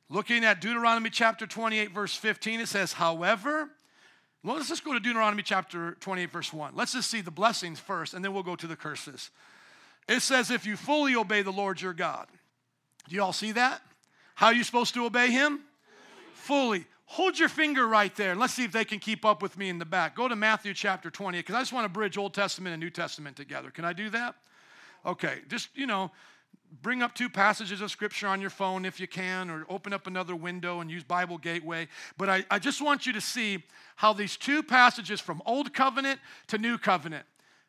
[0.08, 3.72] Looking at Deuteronomy chapter 28, verse 15, it says, However,
[4.44, 6.74] well, let's just go to Deuteronomy chapter 28, verse 1.
[6.76, 9.32] Let's just see the blessings first, and then we'll go to the curses.
[10.08, 12.28] It says, If you fully obey the Lord your God.
[13.10, 13.82] Do you all see that?
[14.36, 15.62] How are you supposed to obey him?
[16.36, 16.86] Fully.
[17.06, 18.36] Hold your finger right there.
[18.36, 20.16] Let's see if they can keep up with me in the back.
[20.16, 22.92] Go to Matthew chapter 20, because I just want to bridge Old Testament and New
[22.92, 23.72] Testament together.
[23.72, 24.36] Can I do that?
[25.04, 26.12] Okay, just, you know,
[26.82, 30.08] bring up two passages of scripture on your phone if you can, or open up
[30.08, 31.88] another window and use Bible Gateway.
[32.18, 33.64] But I, I just want you to see
[33.96, 37.26] how these two passages from Old Covenant to New Covenant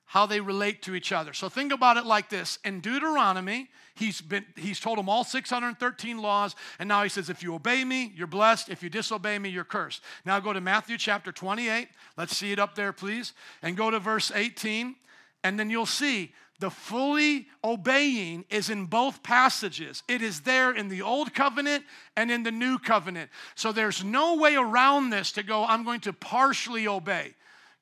[0.08, 1.34] how they relate to each other.
[1.34, 2.58] So think about it like this.
[2.64, 7.42] In Deuteronomy, he's been he's told them all 613 laws and now he says if
[7.42, 8.70] you obey me, you're blessed.
[8.70, 10.02] If you disobey me, you're cursed.
[10.24, 11.88] Now go to Matthew chapter 28.
[12.16, 13.34] Let's see it up there please.
[13.60, 14.96] And go to verse 18
[15.44, 20.02] and then you'll see the fully obeying is in both passages.
[20.08, 21.84] It is there in the old covenant
[22.16, 23.30] and in the new covenant.
[23.54, 27.34] So there's no way around this to go I'm going to partially obey.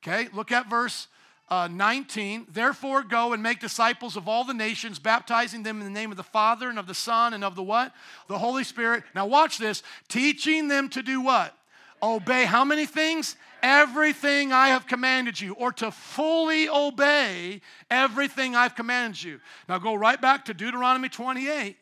[0.03, 0.29] Okay?
[0.35, 1.09] Look at verse
[1.49, 5.93] uh, 19 therefore go and make disciples of all the nations baptizing them in the
[5.93, 7.93] name of the father and of the son and of the what
[8.27, 11.57] the holy spirit now watch this teaching them to do what
[12.03, 13.37] obey how many things
[13.67, 19.95] everything i have commanded you or to fully obey everything i've commanded you now go
[19.95, 21.77] right back to deuteronomy 28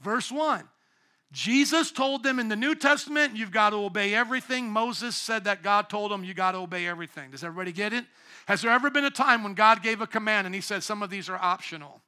[0.00, 0.68] verse 1
[1.32, 4.68] Jesus told them in the New Testament, you've got to obey everything.
[4.68, 7.30] Moses said that God told them, you got to obey everything.
[7.30, 8.04] Does everybody get it?
[8.46, 11.04] Has there ever been a time when God gave a command and He said some
[11.04, 12.00] of these are optional?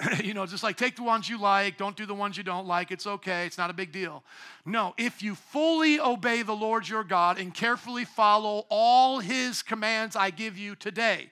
[0.24, 2.66] you know, just like take the ones you like, don't do the ones you don't
[2.66, 2.90] like.
[2.90, 4.22] It's okay, it's not a big deal.
[4.64, 10.16] No, if you fully obey the Lord your God and carefully follow all His commands
[10.16, 11.30] I give you today,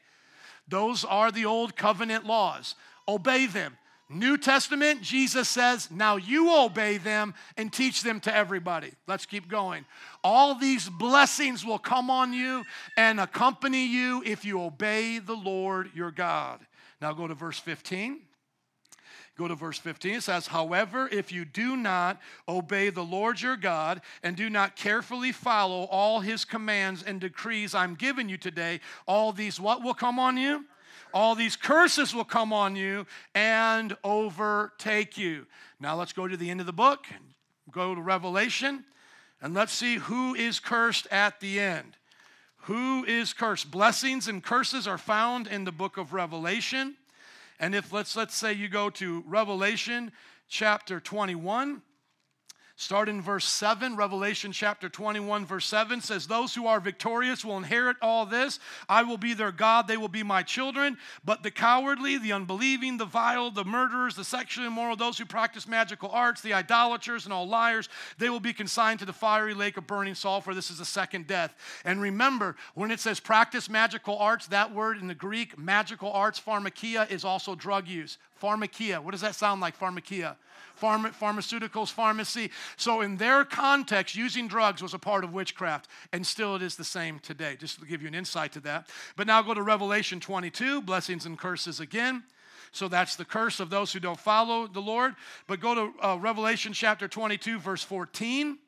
[0.68, 2.74] those are the old covenant laws.
[3.06, 3.76] Obey them.
[4.10, 8.92] New Testament, Jesus says, now you obey them and teach them to everybody.
[9.06, 9.84] Let's keep going.
[10.24, 12.64] All these blessings will come on you
[12.96, 16.60] and accompany you if you obey the Lord your God.
[17.02, 18.20] Now go to verse 15.
[19.38, 20.16] Go to verse 15.
[20.16, 24.74] It says, However, if you do not obey the Lord your God and do not
[24.74, 29.94] carefully follow all his commands and decrees I'm giving you today, all these what will
[29.94, 30.64] come on you?
[31.14, 35.46] all these curses will come on you and overtake you.
[35.80, 37.06] Now let's go to the end of the book,
[37.70, 38.84] go to Revelation,
[39.40, 41.96] and let's see who is cursed at the end.
[42.62, 43.70] Who is cursed?
[43.70, 46.96] Blessings and curses are found in the book of Revelation.
[47.60, 50.12] And if let's let's say you go to Revelation
[50.48, 51.82] chapter 21,
[52.80, 57.56] Start in verse 7, Revelation chapter 21, verse 7 says, Those who are victorious will
[57.56, 58.60] inherit all this.
[58.88, 60.96] I will be their God, they will be my children.
[61.24, 65.66] But the cowardly, the unbelieving, the vile, the murderers, the sexually immoral, those who practice
[65.66, 69.76] magical arts, the idolaters, and all liars, they will be consigned to the fiery lake
[69.76, 70.54] of burning sulfur.
[70.54, 71.56] This is the second death.
[71.84, 76.40] And remember, when it says practice magical arts, that word in the Greek, magical arts,
[76.40, 78.18] pharmakia, is also drug use.
[78.40, 79.02] Pharmakia.
[79.02, 80.36] What does that sound like, pharmakia?
[80.80, 82.50] Pharma, pharmaceuticals, pharmacy.
[82.76, 86.76] So, in their context, using drugs was a part of witchcraft, and still it is
[86.76, 88.88] the same today, just to give you an insight to that.
[89.16, 92.22] But now go to Revelation 22, blessings and curses again.
[92.70, 95.14] So that's the curse of those who don't follow the Lord.
[95.46, 98.58] But go to uh, Revelation chapter 22, verse 14.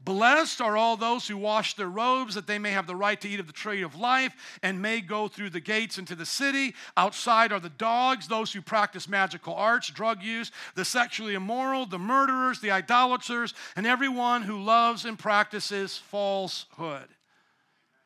[0.00, 3.28] Blessed are all those who wash their robes, that they may have the right to
[3.28, 6.74] eat of the tree of life and may go through the gates into the city.
[6.96, 11.98] Outside are the dogs, those who practice magical arts, drug use, the sexually immoral, the
[11.98, 17.08] murderers, the idolaters, and everyone who loves and practices falsehood.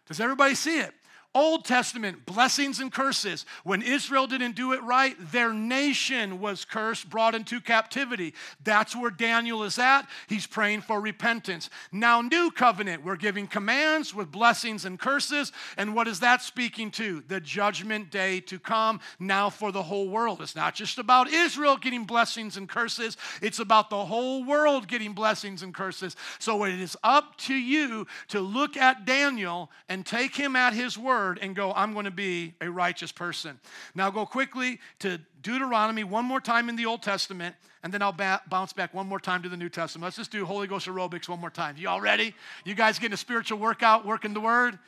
[0.06, 0.94] Does everybody see it?
[1.32, 3.46] Old Testament blessings and curses.
[3.62, 8.34] When Israel didn't do it right, their nation was cursed, brought into captivity.
[8.64, 10.08] That's where Daniel is at.
[10.28, 11.70] He's praying for repentance.
[11.92, 15.52] Now, new covenant, we're giving commands with blessings and curses.
[15.76, 17.22] And what is that speaking to?
[17.28, 20.42] The judgment day to come now for the whole world.
[20.42, 25.12] It's not just about Israel getting blessings and curses, it's about the whole world getting
[25.12, 26.16] blessings and curses.
[26.40, 30.98] So it is up to you to look at Daniel and take him at his
[30.98, 33.60] word word and go, I'm going to be a righteous person.
[33.94, 38.12] Now go quickly to Deuteronomy one more time in the Old Testament, and then I'll
[38.12, 40.04] ba- bounce back one more time to the New Testament.
[40.04, 41.76] Let's just do Holy Ghost aerobics one more time.
[41.76, 42.34] You all ready?
[42.64, 44.78] You guys getting a spiritual workout, working the word?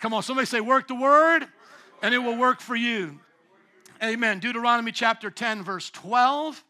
[0.00, 1.46] Come on, somebody say, work the word,
[2.02, 3.18] and it will work for you.
[4.02, 4.38] Amen.
[4.38, 6.62] Deuteronomy chapter 10, verse 12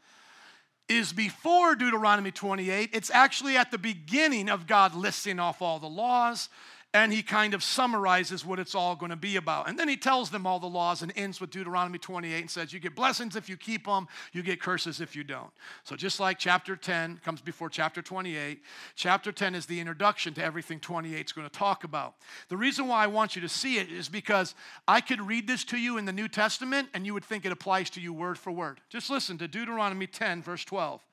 [0.89, 2.91] is before Deuteronomy 28.
[2.93, 6.49] It's actually at the beginning of God listing off all the laws
[6.95, 9.69] and he kind of summarizes what it's all going to be about.
[9.69, 12.73] And then he tells them all the laws and ends with Deuteronomy 28 and says,
[12.73, 15.51] You get blessings if you keep them, you get curses if you don't.
[15.85, 18.63] So just like chapter 10 comes before chapter 28,
[18.97, 22.15] chapter 10 is the introduction to everything 28 is going to talk about.
[22.49, 24.55] The reason why I want you to see it is because
[24.87, 27.53] I could read this to you in the New Testament and you would think it
[27.53, 28.81] applies to you word for word.
[28.89, 31.05] Just listen to Deuteronomy 10, verse 12.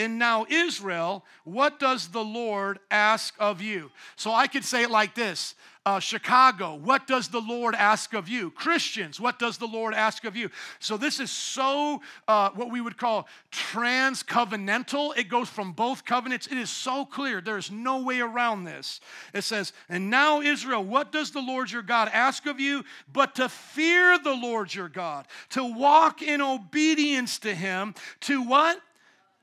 [0.00, 3.90] And now, Israel, what does the Lord ask of you?
[4.16, 8.26] So I could say it like this uh, Chicago, what does the Lord ask of
[8.26, 8.50] you?
[8.50, 10.48] Christians, what does the Lord ask of you?
[10.78, 15.16] So this is so uh, what we would call trans covenantal.
[15.18, 16.46] It goes from both covenants.
[16.46, 17.42] It is so clear.
[17.42, 19.00] There's no way around this.
[19.34, 22.84] It says, And now, Israel, what does the Lord your God ask of you?
[23.12, 28.80] But to fear the Lord your God, to walk in obedience to him, to what?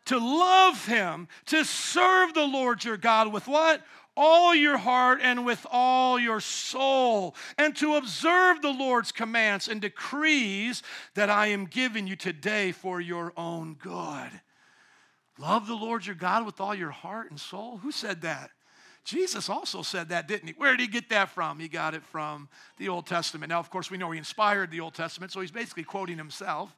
[0.07, 3.81] To love him, to serve the Lord your God with what?
[4.17, 9.79] all your heart and with all your soul, and to observe the Lord's commands and
[9.79, 10.81] decrees
[11.13, 14.41] that I am giving you today for your own good.
[15.37, 17.77] Love the Lord your God with all your heart and soul.
[17.77, 18.49] Who said that?
[19.05, 20.53] Jesus also said that, didn't he?
[20.57, 21.59] Where did he get that from?
[21.59, 23.51] He got it from the Old Testament.
[23.51, 26.75] Now, of course, we know he inspired the Old Testament, so he's basically quoting himself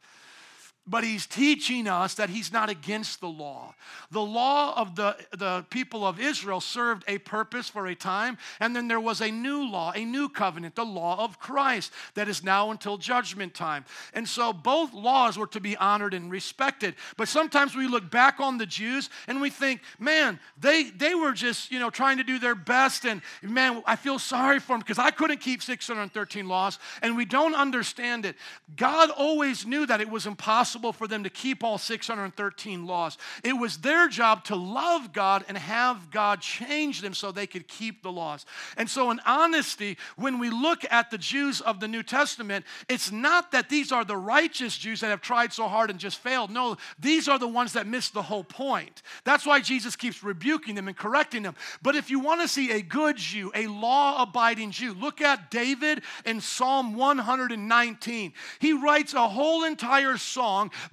[0.90, 3.76] but he's teaching us that he's not against the law.
[4.10, 8.76] The law of the, the people of Israel served a purpose for a time, and
[8.76, 12.44] then there was a new law, a new covenant, the law of Christ that is
[12.44, 13.86] now until judgment time.
[14.14, 16.96] And so both laws were to be honored and respected.
[17.18, 21.34] But sometimes we look back on the Jews and we think, man, they, they were
[21.34, 24.80] just, you know, trying to do their best, and man, I feel sorry for them
[24.80, 28.36] because I couldn't keep 613 laws, and we don't understand it.
[28.76, 33.18] God always knew that it was impossible impossible for them to keep all 613 laws.
[33.44, 37.68] It was their job to love God and have God change them so they could
[37.68, 38.46] keep the laws.
[38.78, 43.12] And so, in honesty, when we look at the Jews of the New Testament, it's
[43.12, 46.52] not that these are the righteous Jews that have tried so hard and just failed.
[46.52, 49.02] No, these are the ones that missed the whole point.
[49.24, 51.56] That's why Jesus keeps rebuking them and correcting them.
[51.82, 55.50] But if you want to see a good Jew, a law abiding Jew, look at
[55.50, 58.34] David in Psalm 119.
[58.60, 60.18] He writes a whole entire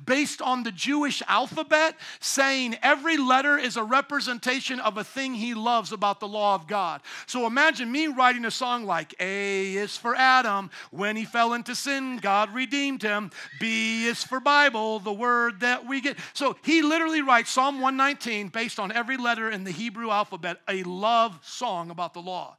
[0.04, 5.54] based on the Jewish alphabet, saying every letter is a representation of a thing he
[5.54, 7.00] loves about the law of God.
[7.26, 10.70] So imagine me writing a song like A is for Adam.
[10.90, 13.30] When he fell into sin, God redeemed him.
[13.58, 16.18] B is for Bible, the word that we get.
[16.34, 20.82] So he literally writes Psalm 119 based on every letter in the Hebrew alphabet, a
[20.84, 22.56] love song about the law.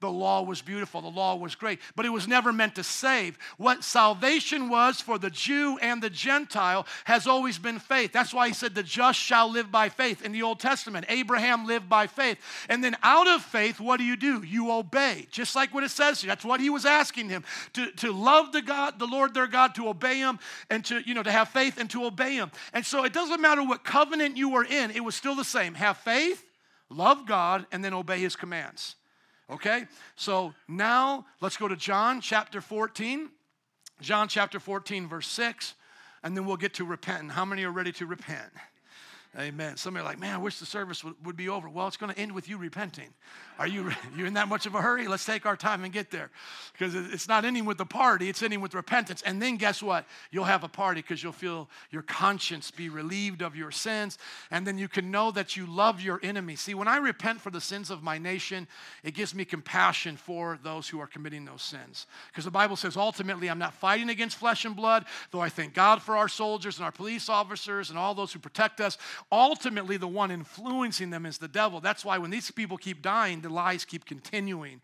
[0.00, 3.38] The law was beautiful, the law was great, but it was never meant to save.
[3.58, 8.10] What salvation was for the Jew and the Gentile has always been faith.
[8.10, 11.04] That's why he said, The just shall live by faith in the Old Testament.
[11.10, 12.38] Abraham lived by faith.
[12.70, 14.42] And then out of faith, what do you do?
[14.42, 16.28] You obey, just like what it says here.
[16.28, 17.44] That's what he was asking him
[17.74, 20.38] to, to love the God, the Lord their God, to obey him,
[20.70, 22.50] and to, you know, to have faith and to obey him.
[22.72, 25.74] And so it doesn't matter what covenant you were in, it was still the same.
[25.74, 26.42] Have faith,
[26.88, 28.96] love God, and then obey his commands.
[29.50, 29.86] Okay?
[30.16, 33.30] So now let's go to John chapter 14.
[34.00, 35.74] John chapter 14, verse 6,
[36.22, 37.32] and then we'll get to repent.
[37.32, 38.50] How many are ready to repent?
[39.38, 39.76] Amen.
[39.76, 41.68] Some are like, man, I wish the service would, would be over.
[41.68, 43.10] Well, it's going to end with you repenting.
[43.60, 45.06] Are you you in that much of a hurry?
[45.06, 46.30] Let's take our time and get there.
[46.72, 49.22] Because it's not ending with the party, it's ending with repentance.
[49.22, 50.04] And then guess what?
[50.32, 54.18] You'll have a party because you'll feel your conscience be relieved of your sins.
[54.50, 56.56] And then you can know that you love your enemy.
[56.56, 58.66] See, when I repent for the sins of my nation,
[59.04, 62.08] it gives me compassion for those who are committing those sins.
[62.32, 65.72] Because the Bible says ultimately, I'm not fighting against flesh and blood, though I thank
[65.72, 68.98] God for our soldiers and our police officers and all those who protect us.
[69.32, 71.80] Ultimately, the one influencing them is the devil.
[71.80, 74.80] That's why when these people keep dying, the lies keep continuing.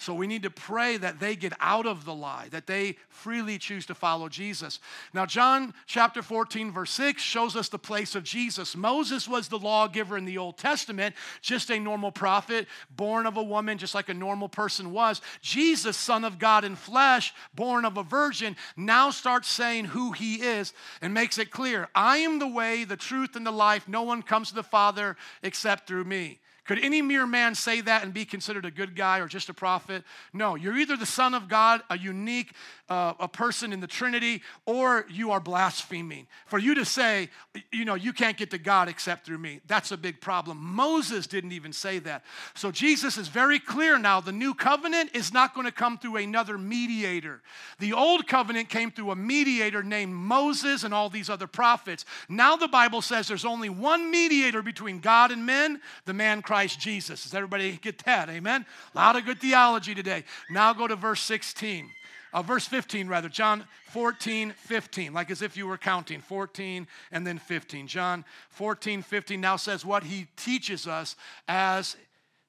[0.00, 3.58] So we need to pray that they get out of the lie, that they freely
[3.58, 4.80] choose to follow Jesus.
[5.12, 8.74] Now, John chapter 14, verse 6 shows us the place of Jesus.
[8.74, 13.42] Moses was the lawgiver in the Old Testament, just a normal prophet, born of a
[13.42, 15.20] woman, just like a normal person was.
[15.42, 20.36] Jesus, Son of God in flesh, born of a virgin, now starts saying who he
[20.36, 20.72] is
[21.02, 23.86] and makes it clear I am the way, the truth, and the life.
[23.86, 26.40] No one comes to the Father except through me.
[26.70, 29.52] Could any mere man say that and be considered a good guy or just a
[29.52, 30.04] prophet?
[30.32, 32.52] No, you're either the Son of God, a unique
[32.88, 36.26] uh, a person in the Trinity, or you are blaspheming.
[36.46, 37.30] For you to say,
[37.72, 40.58] you know, you can't get to God except through me, that's a big problem.
[40.58, 42.24] Moses didn't even say that.
[42.54, 46.16] So Jesus is very clear now the new covenant is not going to come through
[46.16, 47.42] another mediator.
[47.78, 52.04] The old covenant came through a mediator named Moses and all these other prophets.
[52.28, 56.59] Now the Bible says there's only one mediator between God and men, the man Christ
[56.66, 57.22] Jesus.
[57.22, 58.28] Does everybody get that?
[58.28, 58.64] Amen?
[58.94, 60.24] A lot of good theology today.
[60.50, 61.90] Now go to verse 16
[62.32, 67.26] uh, verse 15 rather, John 14, 15, like as if you were counting 14 and
[67.26, 67.86] then 15.
[67.86, 71.16] John 14, 15 now says what he teaches us
[71.48, 71.96] as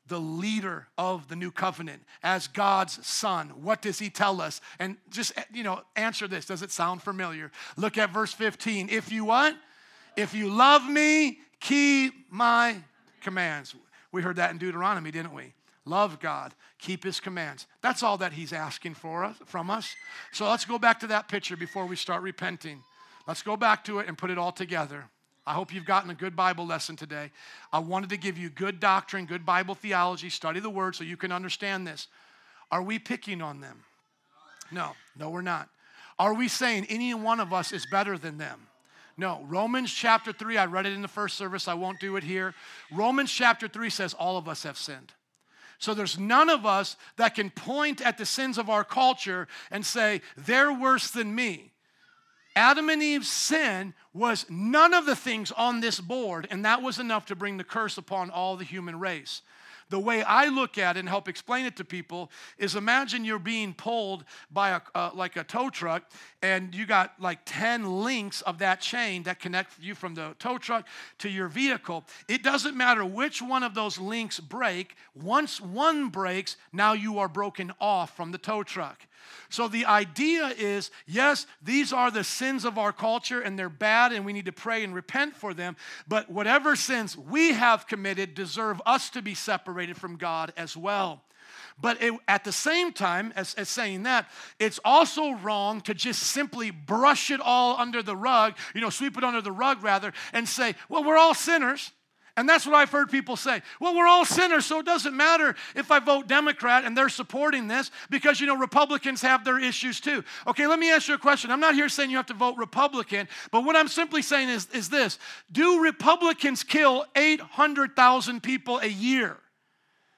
[0.07, 3.49] the leader of the new covenant, as God's son.
[3.61, 4.59] What does he tell us?
[4.77, 6.45] And just, you know, answer this.
[6.45, 7.51] Does it sound familiar?
[7.77, 8.89] Look at verse 15.
[8.89, 9.55] If you what?
[10.17, 12.75] If you love me, keep my
[13.21, 13.73] commands.
[14.11, 15.53] We heard that in Deuteronomy, didn't we?
[15.85, 17.65] Love God, keep his commands.
[17.81, 19.95] That's all that he's asking for us from us.
[20.31, 22.83] So let's go back to that picture before we start repenting.
[23.27, 25.05] Let's go back to it and put it all together.
[25.45, 27.31] I hope you've gotten a good Bible lesson today.
[27.73, 31.17] I wanted to give you good doctrine, good Bible theology, study the word so you
[31.17, 32.07] can understand this.
[32.69, 33.83] Are we picking on them?
[34.71, 35.67] No, no, we're not.
[36.19, 38.67] Are we saying any one of us is better than them?
[39.21, 39.45] No.
[39.47, 42.55] Romans chapter 3, I read it in the first service, I won't do it here.
[42.91, 45.13] Romans chapter 3 says all of us have sinned.
[45.77, 49.85] So there's none of us that can point at the sins of our culture and
[49.85, 51.71] say, they're worse than me.
[52.55, 56.99] Adam and Eve's sin was none of the things on this board, and that was
[56.99, 59.41] enough to bring the curse upon all the human race.
[59.91, 63.39] The way I look at it and help explain it to people is imagine you're
[63.39, 66.03] being pulled by a, uh, like a tow truck
[66.41, 70.57] and you got like 10 links of that chain that connect you from the tow
[70.57, 70.87] truck
[71.17, 72.05] to your vehicle.
[72.29, 74.95] It doesn't matter which one of those links break.
[75.13, 79.05] Once one breaks, now you are broken off from the tow truck.
[79.49, 84.00] So the idea is yes, these are the sins of our culture and they're bad
[84.11, 85.75] and we need to pray and repent for them.
[86.07, 91.21] But whatever sins we have committed deserve us to be separated from God as well.
[91.79, 94.29] But it, at the same time, as, as saying that,
[94.59, 99.17] it's also wrong to just simply brush it all under the rug, you know, sweep
[99.17, 101.91] it under the rug rather, and say, well, we're all sinners.
[102.37, 103.61] And that's what I've heard people say.
[103.79, 107.67] Well, we're all sinners, so it doesn't matter if I vote Democrat and they're supporting
[107.67, 110.23] this because, you know, Republicans have their issues too.
[110.47, 111.51] Okay, let me ask you a question.
[111.51, 114.67] I'm not here saying you have to vote Republican, but what I'm simply saying is,
[114.73, 115.19] is this
[115.51, 119.37] Do Republicans kill 800,000 people a year?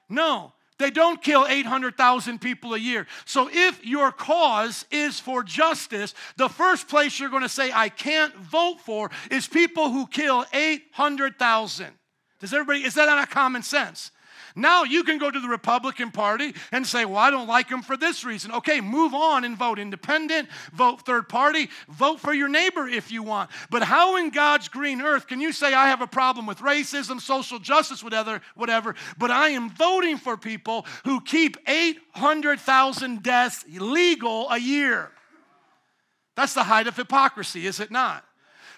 [0.08, 0.52] No.
[0.78, 3.06] They don't kill 800,000 people a year.
[3.26, 7.88] So if your cause is for justice, the first place you're going to say, I
[7.88, 11.86] can't vote for, is people who kill 800,000.
[12.44, 14.10] Does everybody, is that not common sense?
[14.54, 17.80] Now you can go to the Republican Party and say, Well, I don't like them
[17.80, 18.52] for this reason.
[18.52, 23.22] Okay, move on and vote independent, vote third party, vote for your neighbor if you
[23.22, 23.48] want.
[23.70, 27.18] But how in God's green earth can you say, I have a problem with racism,
[27.18, 34.50] social justice, whatever, whatever, but I am voting for people who keep 800,000 deaths legal
[34.50, 35.10] a year?
[36.36, 38.22] That's the height of hypocrisy, is it not?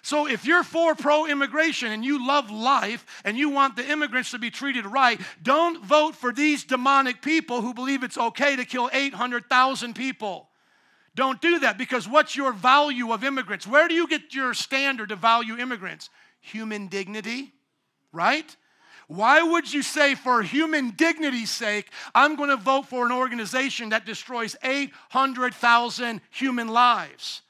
[0.07, 4.31] So if you're for pro immigration and you love life and you want the immigrants
[4.31, 8.65] to be treated right, don't vote for these demonic people who believe it's okay to
[8.65, 10.49] kill 800,000 people.
[11.17, 13.67] Don't do that because what's your value of immigrants?
[13.67, 16.09] Where do you get your standard to value immigrants?
[16.39, 17.53] Human dignity,
[18.13, 18.57] right?
[19.09, 23.89] Why would you say, for human dignity's sake, I'm going to vote for an organization
[23.89, 27.43] that destroys 800,000 human lives?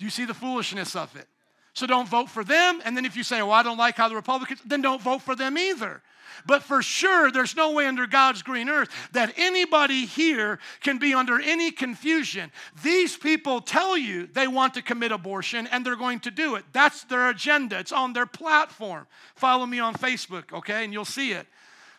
[0.00, 1.28] Do you see the foolishness of it?
[1.74, 2.80] So don't vote for them.
[2.84, 5.22] And then if you say, well, I don't like how the Republicans, then don't vote
[5.22, 6.02] for them either.
[6.46, 11.14] But for sure, there's no way under God's green earth that anybody here can be
[11.14, 12.50] under any confusion.
[12.82, 16.64] These people tell you they want to commit abortion and they're going to do it.
[16.72, 19.06] That's their agenda, it's on their platform.
[19.34, 21.46] Follow me on Facebook, okay, and you'll see it.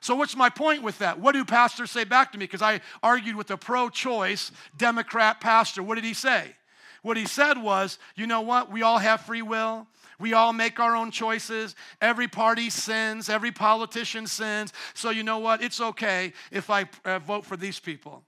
[0.02, 1.20] So, what's my point with that?
[1.20, 2.44] What do pastors say back to me?
[2.44, 5.82] Because I argued with a pro choice Democrat pastor.
[5.82, 6.56] What did he say?
[7.04, 8.72] What he said was, you know what?
[8.72, 9.88] We all have free will.
[10.20, 11.76] We all make our own choices.
[12.02, 13.30] Every party sins.
[13.30, 14.74] Every politician sins.
[14.94, 15.62] So, you know what?
[15.62, 18.24] It's okay if I uh, vote for these people.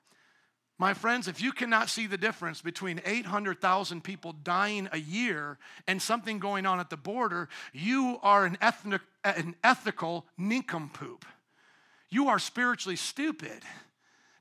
[0.77, 5.57] My friends, if you cannot see the difference between 800,000 people dying a year
[5.87, 11.23] and something going on at the border, you are an, ethnic, an ethical nincompoop.
[12.09, 13.61] You are spiritually stupid.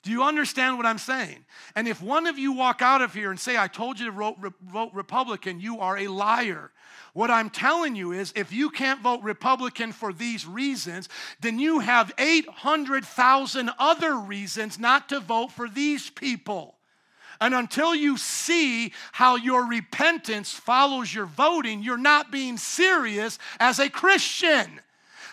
[0.04, 1.46] Do you understand what I'm saying?
[1.74, 4.12] And if one of you walk out of here and say, I told you to
[4.12, 6.70] vote, vote, Republican, you are a liar.
[7.14, 11.08] What I'm telling you is if you can't vote Republican for these reasons,
[11.40, 16.74] then you have 800,000 other reasons not to vote for these people.
[17.40, 23.78] And until you see how your repentance follows your voting, you're not being serious as
[23.78, 24.80] a Christian.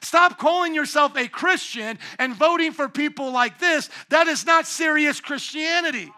[0.01, 3.89] Stop calling yourself a Christian and voting for people like this.
[4.09, 6.11] That is not serious Christianity.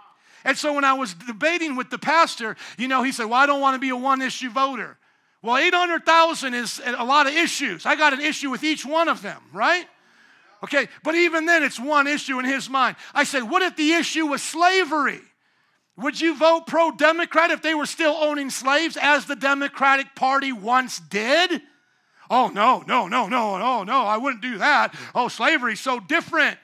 [0.46, 3.46] And so when I was debating with the pastor, you know, he said, Well, I
[3.46, 4.98] don't want to be a one issue voter.
[5.42, 7.86] Well, 800,000 is a lot of issues.
[7.86, 9.86] I got an issue with each one of them, right?
[10.64, 12.96] Okay, but even then, it's one issue in his mind.
[13.14, 15.20] I said, What if the issue was slavery?
[15.98, 20.52] Would you vote pro Democrat if they were still owning slaves, as the Democratic Party
[20.52, 21.62] once did?
[22.36, 24.96] Oh, no, no, no, no, no, no, I wouldn't do that.
[25.14, 26.58] Oh, slavery's so different.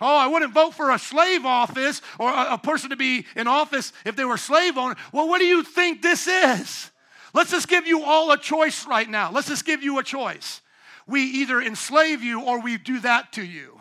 [0.00, 3.48] Oh, I wouldn't vote for a slave office or a, a person to be in
[3.48, 4.94] office if they were slave owner.
[5.12, 6.92] Well, what do you think this is?
[7.34, 9.32] Let's just give you all a choice right now.
[9.32, 10.60] Let's just give you a choice.
[11.08, 13.80] we either enslave you or we do that to you.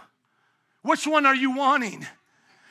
[0.82, 2.08] Which one are you wanting?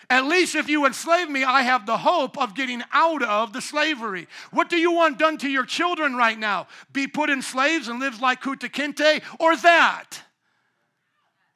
[0.09, 3.61] At least if you enslave me, I have the hope of getting out of the
[3.61, 4.29] slavery.
[4.53, 6.69] What do you want done to your children right now?
[6.93, 10.23] Be put in slaves and live like Kunta Kinte or that?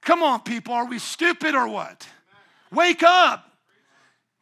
[0.03, 2.09] Come on, people, are we stupid or what?
[2.73, 3.47] Wake up.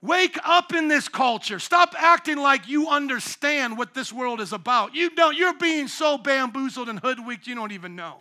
[0.01, 1.59] Wake up in this culture.
[1.59, 4.95] Stop acting like you understand what this world is about.
[4.95, 8.19] You don't, you're being so bamboozled and hoodwinked, you don't even know.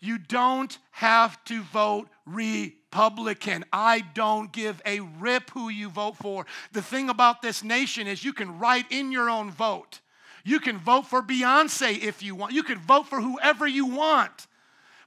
[0.00, 3.64] You don't have to vote Republican.
[3.72, 6.46] I don't give a rip who you vote for.
[6.72, 10.00] The thing about this nation is you can write in your own vote.
[10.44, 12.52] You can vote for Beyonce if you want.
[12.52, 14.46] You can vote for whoever you want.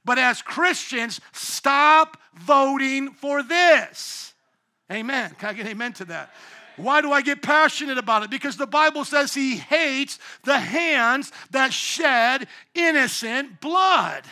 [0.04, 4.34] But as Christians, stop voting for this.
[4.90, 5.34] Amen.
[5.38, 6.30] Can I get amen to that?
[6.76, 8.30] Why do I get passionate about it?
[8.30, 14.22] Because the Bible says he hates the hands that shed innocent blood.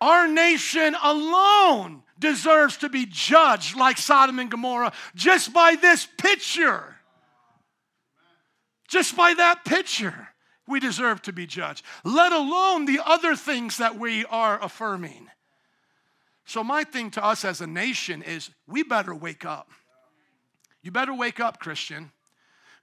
[0.00, 6.96] Our nation alone deserves to be judged like Sodom and Gomorrah just by this picture.
[8.88, 10.28] Just by that picture,
[10.66, 15.28] we deserve to be judged, let alone the other things that we are affirming.
[16.46, 19.70] So, my thing to us as a nation is we better wake up.
[20.82, 22.10] You better wake up, Christian,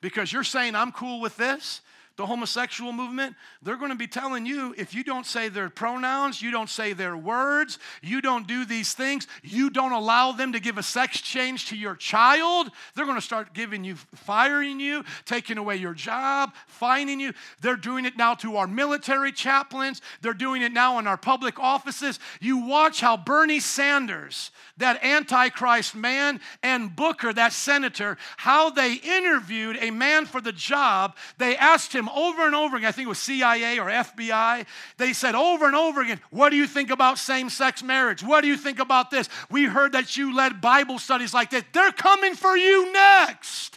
[0.01, 1.81] because you're saying, I'm cool with this
[2.17, 6.41] the homosexual movement, they're going to be telling you if you don't say their pronouns,
[6.41, 10.59] you don't say their words, you don't do these things, you don't allow them to
[10.59, 15.03] give a sex change to your child, they're going to start giving you, firing you,
[15.25, 17.33] taking away your job, fining you.
[17.61, 21.59] They're doing it now to our military chaplains, they're doing it now in our public
[21.59, 22.19] offices.
[22.39, 29.77] You watch how Bernie Sanders, that Antichrist man, and Booker, that senator, how they interviewed
[29.81, 31.15] a man for the job.
[31.37, 34.65] They asked him over and over again, I think it was CIA or FBI,
[34.97, 38.23] they said over and over again, What do you think about same sex marriage?
[38.23, 39.29] What do you think about this?
[39.49, 41.63] We heard that you led Bible studies like this.
[41.73, 43.74] They're coming for you next.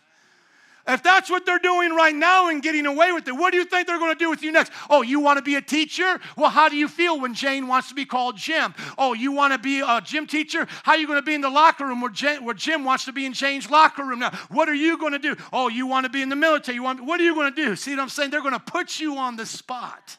[0.89, 3.66] If that's what they're doing right now and getting away with it, what do you
[3.66, 4.72] think they're going to do with you next?
[4.89, 6.18] Oh, you want to be a teacher?
[6.34, 8.74] Well, how do you feel when Jane wants to be called Jim?
[8.97, 10.66] Oh, you want to be a gym teacher?
[10.84, 13.05] How are you going to be in the locker room where, Jim, where Jim wants
[13.05, 14.30] to be in Jane's locker room now?
[14.49, 15.36] What are you going to do?
[15.53, 16.76] Oh, you want to be in the military?
[16.76, 17.05] You want?
[17.05, 17.76] What are you going to do?
[17.76, 18.30] See what I'm saying?
[18.30, 20.16] They're going to put you on the spot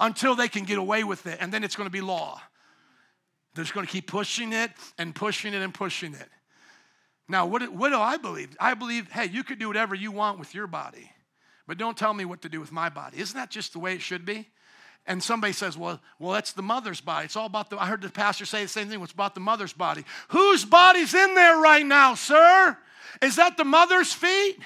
[0.00, 2.40] until they can get away with it, and then it's going to be law.
[3.54, 6.28] They're just going to keep pushing it and pushing it and pushing it.
[7.28, 8.56] Now, what, what do I believe?
[8.60, 11.10] I believe, hey, you could do whatever you want with your body,
[11.66, 13.18] but don't tell me what to do with my body.
[13.18, 14.48] Isn't that just the way it should be?
[15.08, 17.26] And somebody says, well, well, that's the mother's body.
[17.26, 19.40] It's all about the, I heard the pastor say the same thing, it's about the
[19.40, 20.04] mother's body.
[20.28, 22.76] Whose body's in there right now, sir?
[23.22, 24.58] Is that the mother's feet?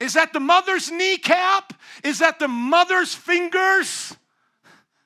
[0.00, 1.72] Is that the mother's kneecap?
[2.04, 4.16] Is that the mother's fingers?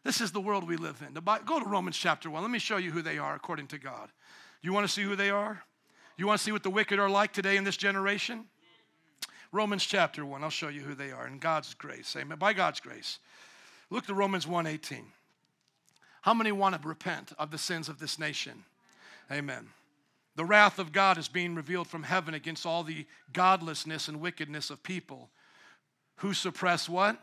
[0.04, 1.14] This is the world we live in.
[1.46, 2.42] Go to Romans chapter 1.
[2.42, 4.10] Let me show you who they are according to God.
[4.60, 5.62] You want to see who they are?
[6.16, 8.44] You want to see what the wicked are like today in this generation?
[9.50, 10.42] Romans chapter 1.
[10.42, 12.14] I'll show you who they are in God's grace.
[12.16, 12.38] Amen.
[12.38, 13.18] By God's grace.
[13.90, 15.12] Look to Romans 1:18.
[16.22, 18.64] How many want to repent of the sins of this nation?
[19.30, 19.68] Amen.
[20.36, 24.70] The wrath of God is being revealed from heaven against all the godlessness and wickedness
[24.70, 25.30] of people
[26.16, 27.20] who suppress what?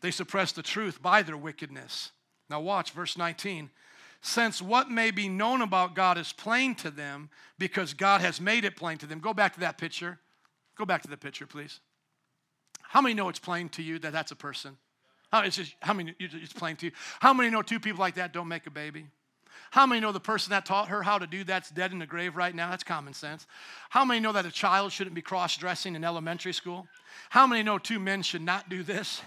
[0.00, 2.10] They suppress the truth by their wickedness.
[2.50, 3.70] Now watch verse 19
[4.24, 8.64] since what may be known about God is plain to them because God has made
[8.64, 9.20] it plain to them.
[9.20, 10.18] Go back to that picture.
[10.78, 11.80] Go back to the picture, please.
[12.80, 14.78] How many know it's plain to you that that's a person?
[15.30, 16.92] How, it's just, how many, it's plain to you?
[17.20, 19.04] How many know two people like that don't make a baby?
[19.70, 22.06] How many know the person that taught her how to do that's dead in the
[22.06, 22.70] grave right now?
[22.70, 23.46] That's common sense.
[23.90, 26.86] How many know that a child shouldn't be cross dressing in elementary school?
[27.28, 29.20] How many know two men should not do this?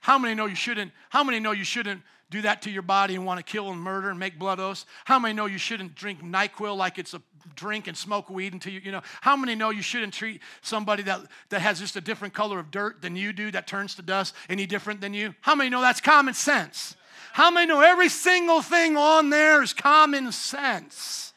[0.00, 0.92] How many know you shouldn't?
[1.10, 2.00] How many know you shouldn't
[2.34, 4.86] do that to your body and want to kill and murder and make blood oaths?
[5.04, 7.22] How many know you shouldn't drink NyQuil like it's a
[7.54, 9.02] drink and smoke weed until you, you know?
[9.20, 11.20] How many know you shouldn't treat somebody that,
[11.50, 14.34] that has just a different color of dirt than you do that turns to dust
[14.48, 15.32] any different than you?
[15.42, 16.96] How many know that's common sense?
[17.32, 21.34] How many know every single thing on there is common sense?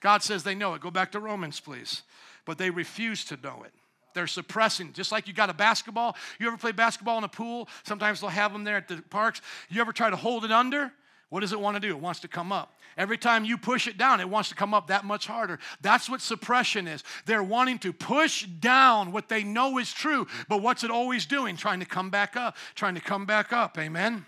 [0.00, 0.82] God says they know it.
[0.82, 2.02] Go back to Romans, please.
[2.44, 3.72] But they refuse to know it.
[4.14, 6.16] They're suppressing, just like you got a basketball.
[6.38, 7.68] You ever play basketball in a pool?
[7.82, 9.42] Sometimes they'll have them there at the parks.
[9.68, 10.92] You ever try to hold it under?
[11.30, 11.88] What does it want to do?
[11.88, 12.78] It wants to come up.
[12.96, 15.58] Every time you push it down, it wants to come up that much harder.
[15.80, 17.02] That's what suppression is.
[17.26, 21.56] They're wanting to push down what they know is true, but what's it always doing?
[21.56, 23.76] Trying to come back up, trying to come back up.
[23.78, 24.24] Amen?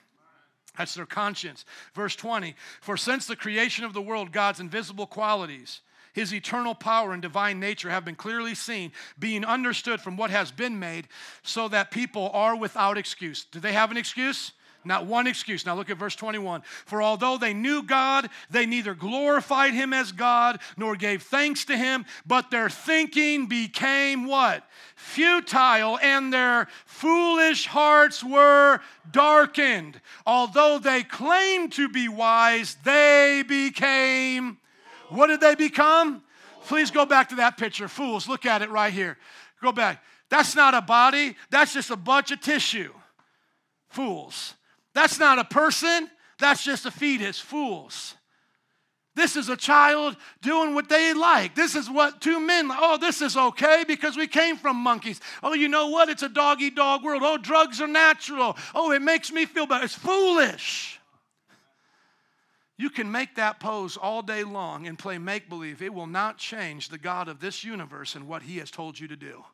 [0.76, 1.64] That's their conscience.
[1.95, 5.80] Verse 20 For since the creation of the world, God's invisible qualities,
[6.16, 10.50] his eternal power and divine nature have been clearly seen, being understood from what has
[10.50, 11.08] been made,
[11.42, 13.44] so that people are without excuse.
[13.44, 14.52] Do they have an excuse?
[14.82, 15.66] Not one excuse.
[15.66, 16.62] Now look at verse 21.
[16.86, 21.76] For although they knew God, they neither glorified him as God nor gave thanks to
[21.76, 24.66] him, but their thinking became what?
[24.94, 30.00] Futile, and their foolish hearts were darkened.
[30.24, 34.56] Although they claimed to be wise, they became
[35.11, 36.22] what did they become?
[36.66, 37.88] Please go back to that picture.
[37.88, 39.16] Fools, look at it right here.
[39.62, 40.02] Go back.
[40.28, 42.92] That's not a body, that's just a bunch of tissue.
[43.88, 44.54] Fools.
[44.94, 47.38] That's not a person, that's just a fetus.
[47.38, 48.14] Fools.
[49.14, 51.54] This is a child doing what they like.
[51.54, 55.20] This is what two men, oh, this is okay because we came from monkeys.
[55.42, 56.11] Oh, you know what?
[56.11, 57.22] It's a dog eat dog world.
[57.24, 58.57] Oh, drugs are natural.
[58.74, 59.84] Oh, it makes me feel better.
[59.84, 60.95] It's foolish.
[62.78, 65.80] You can make that pose all day long and play make believe.
[65.80, 69.08] It will not change the God of this universe and what He has told you
[69.08, 69.44] to do.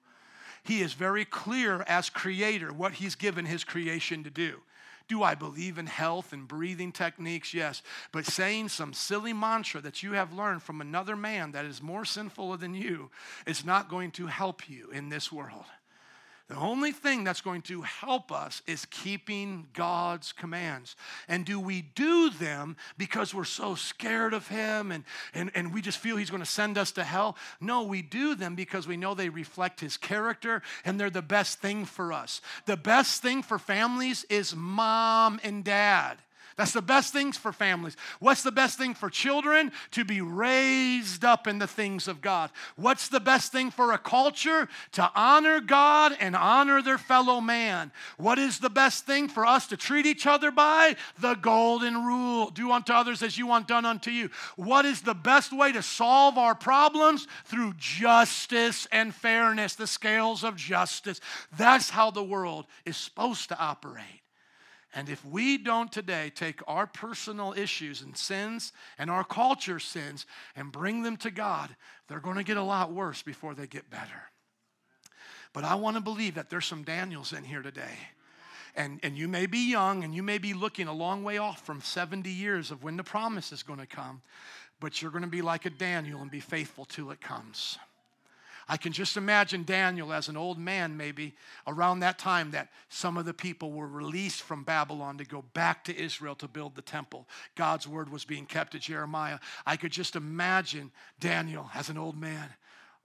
[0.65, 4.61] He is very clear as creator what He's given His creation to do.
[5.09, 7.53] Do I believe in health and breathing techniques?
[7.53, 7.83] Yes.
[8.13, 12.05] But saying some silly mantra that you have learned from another man that is more
[12.05, 13.11] sinful than you
[13.47, 15.65] is not going to help you in this world.
[16.49, 20.97] The only thing that's going to help us is keeping God's commands.
[21.29, 25.81] And do we do them because we're so scared of Him and, and, and we
[25.81, 27.37] just feel He's going to send us to hell?
[27.61, 31.61] No, we do them because we know they reflect His character and they're the best
[31.61, 32.41] thing for us.
[32.67, 36.19] The best thing for families is mom and dad.
[36.57, 37.97] That's the best things for families.
[38.21, 39.73] What's the best thing for children?
[39.93, 42.51] To be raised up in the things of God.
[42.77, 44.69] What's the best thing for a culture?
[44.93, 47.93] To honor God and honor their fellow man.
[48.17, 50.97] What is the best thing for us to treat each other by?
[51.19, 54.31] The golden rule do unto others as you want done unto you.
[54.57, 57.27] What is the best way to solve our problems?
[57.45, 61.21] Through justice and fairness, the scales of justice.
[61.57, 64.22] That's how the world is supposed to operate.
[64.95, 70.27] And if we don't today take our personal issues and sins and our culture sins
[70.55, 71.75] and bring them to God,
[72.09, 74.31] they're going to get a lot worse before they get better.
[75.55, 77.99] But I want to believe that there's some Daniels in here today.
[78.75, 81.65] And, and you may be young and you may be looking a long way off
[81.65, 84.23] from 70 years of when the promise is going to come,
[84.81, 87.79] but you're going to be like a Daniel and be faithful till it comes.
[88.69, 91.35] I can just imagine Daniel as an old man, maybe
[91.67, 95.85] around that time, that some of the people were released from Babylon to go back
[95.85, 97.29] to Israel to build the temple.
[97.55, 99.39] God's word was being kept at Jeremiah.
[99.67, 102.49] I could just imagine Daniel as an old man.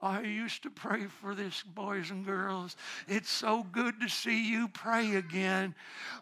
[0.00, 2.76] I used to pray for this, boys and girls.
[3.08, 5.74] It's so good to see you pray again.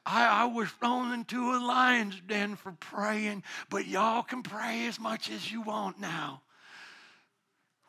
[0.06, 4.98] I, I was thrown into a lion's den for praying, but y'all can pray as
[4.98, 6.40] much as you want now.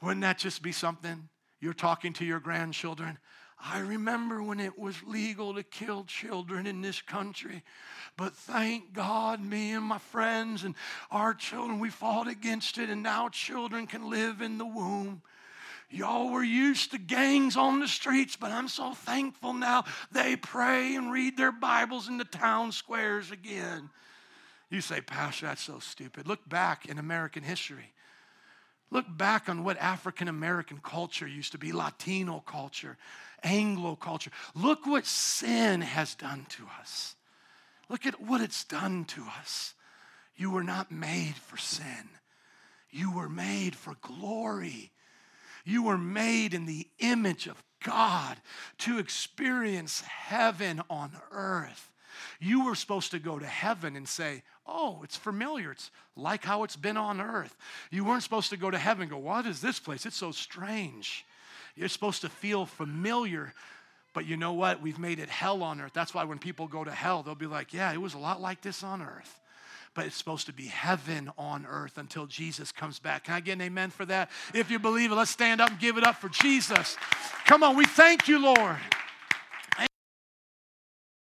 [0.01, 1.29] Wouldn't that just be something?
[1.59, 3.17] You're talking to your grandchildren.
[3.59, 7.63] I remember when it was legal to kill children in this country.
[8.15, 10.75] But thank God, me and my friends and
[11.09, 15.23] our children, we fought against it, and now children can live in the womb.
[15.89, 20.95] Y'all were used to gangs on the streets, but I'm so thankful now they pray
[20.95, 23.89] and read their Bibles in the town squares again.
[24.69, 26.27] You say, Pastor, that's so stupid.
[26.27, 27.93] Look back in American history.
[28.89, 32.97] Look back on what African American culture used to be, Latino culture,
[33.43, 34.31] Anglo culture.
[34.55, 37.15] Look what sin has done to us.
[37.89, 39.73] Look at what it's done to us.
[40.35, 42.09] You were not made for sin,
[42.91, 44.91] you were made for glory.
[45.65, 48.37] You were made in the image of God
[48.77, 51.91] to experience heaven on earth.
[52.39, 55.71] You were supposed to go to heaven and say, Oh, it's familiar.
[55.71, 57.55] It's like how it's been on earth.
[57.89, 60.05] You weren't supposed to go to heaven go, What is this place?
[60.05, 61.25] It's so strange.
[61.75, 63.53] You're supposed to feel familiar.
[64.13, 64.81] But you know what?
[64.81, 65.93] We've made it hell on earth.
[65.93, 68.41] That's why when people go to hell, they'll be like, Yeah, it was a lot
[68.41, 69.39] like this on earth.
[69.93, 73.23] But it's supposed to be heaven on earth until Jesus comes back.
[73.23, 74.29] Can I get an amen for that?
[74.53, 76.95] If you believe it, let's stand up and give it up for Jesus.
[77.45, 78.77] Come on, we thank you, Lord.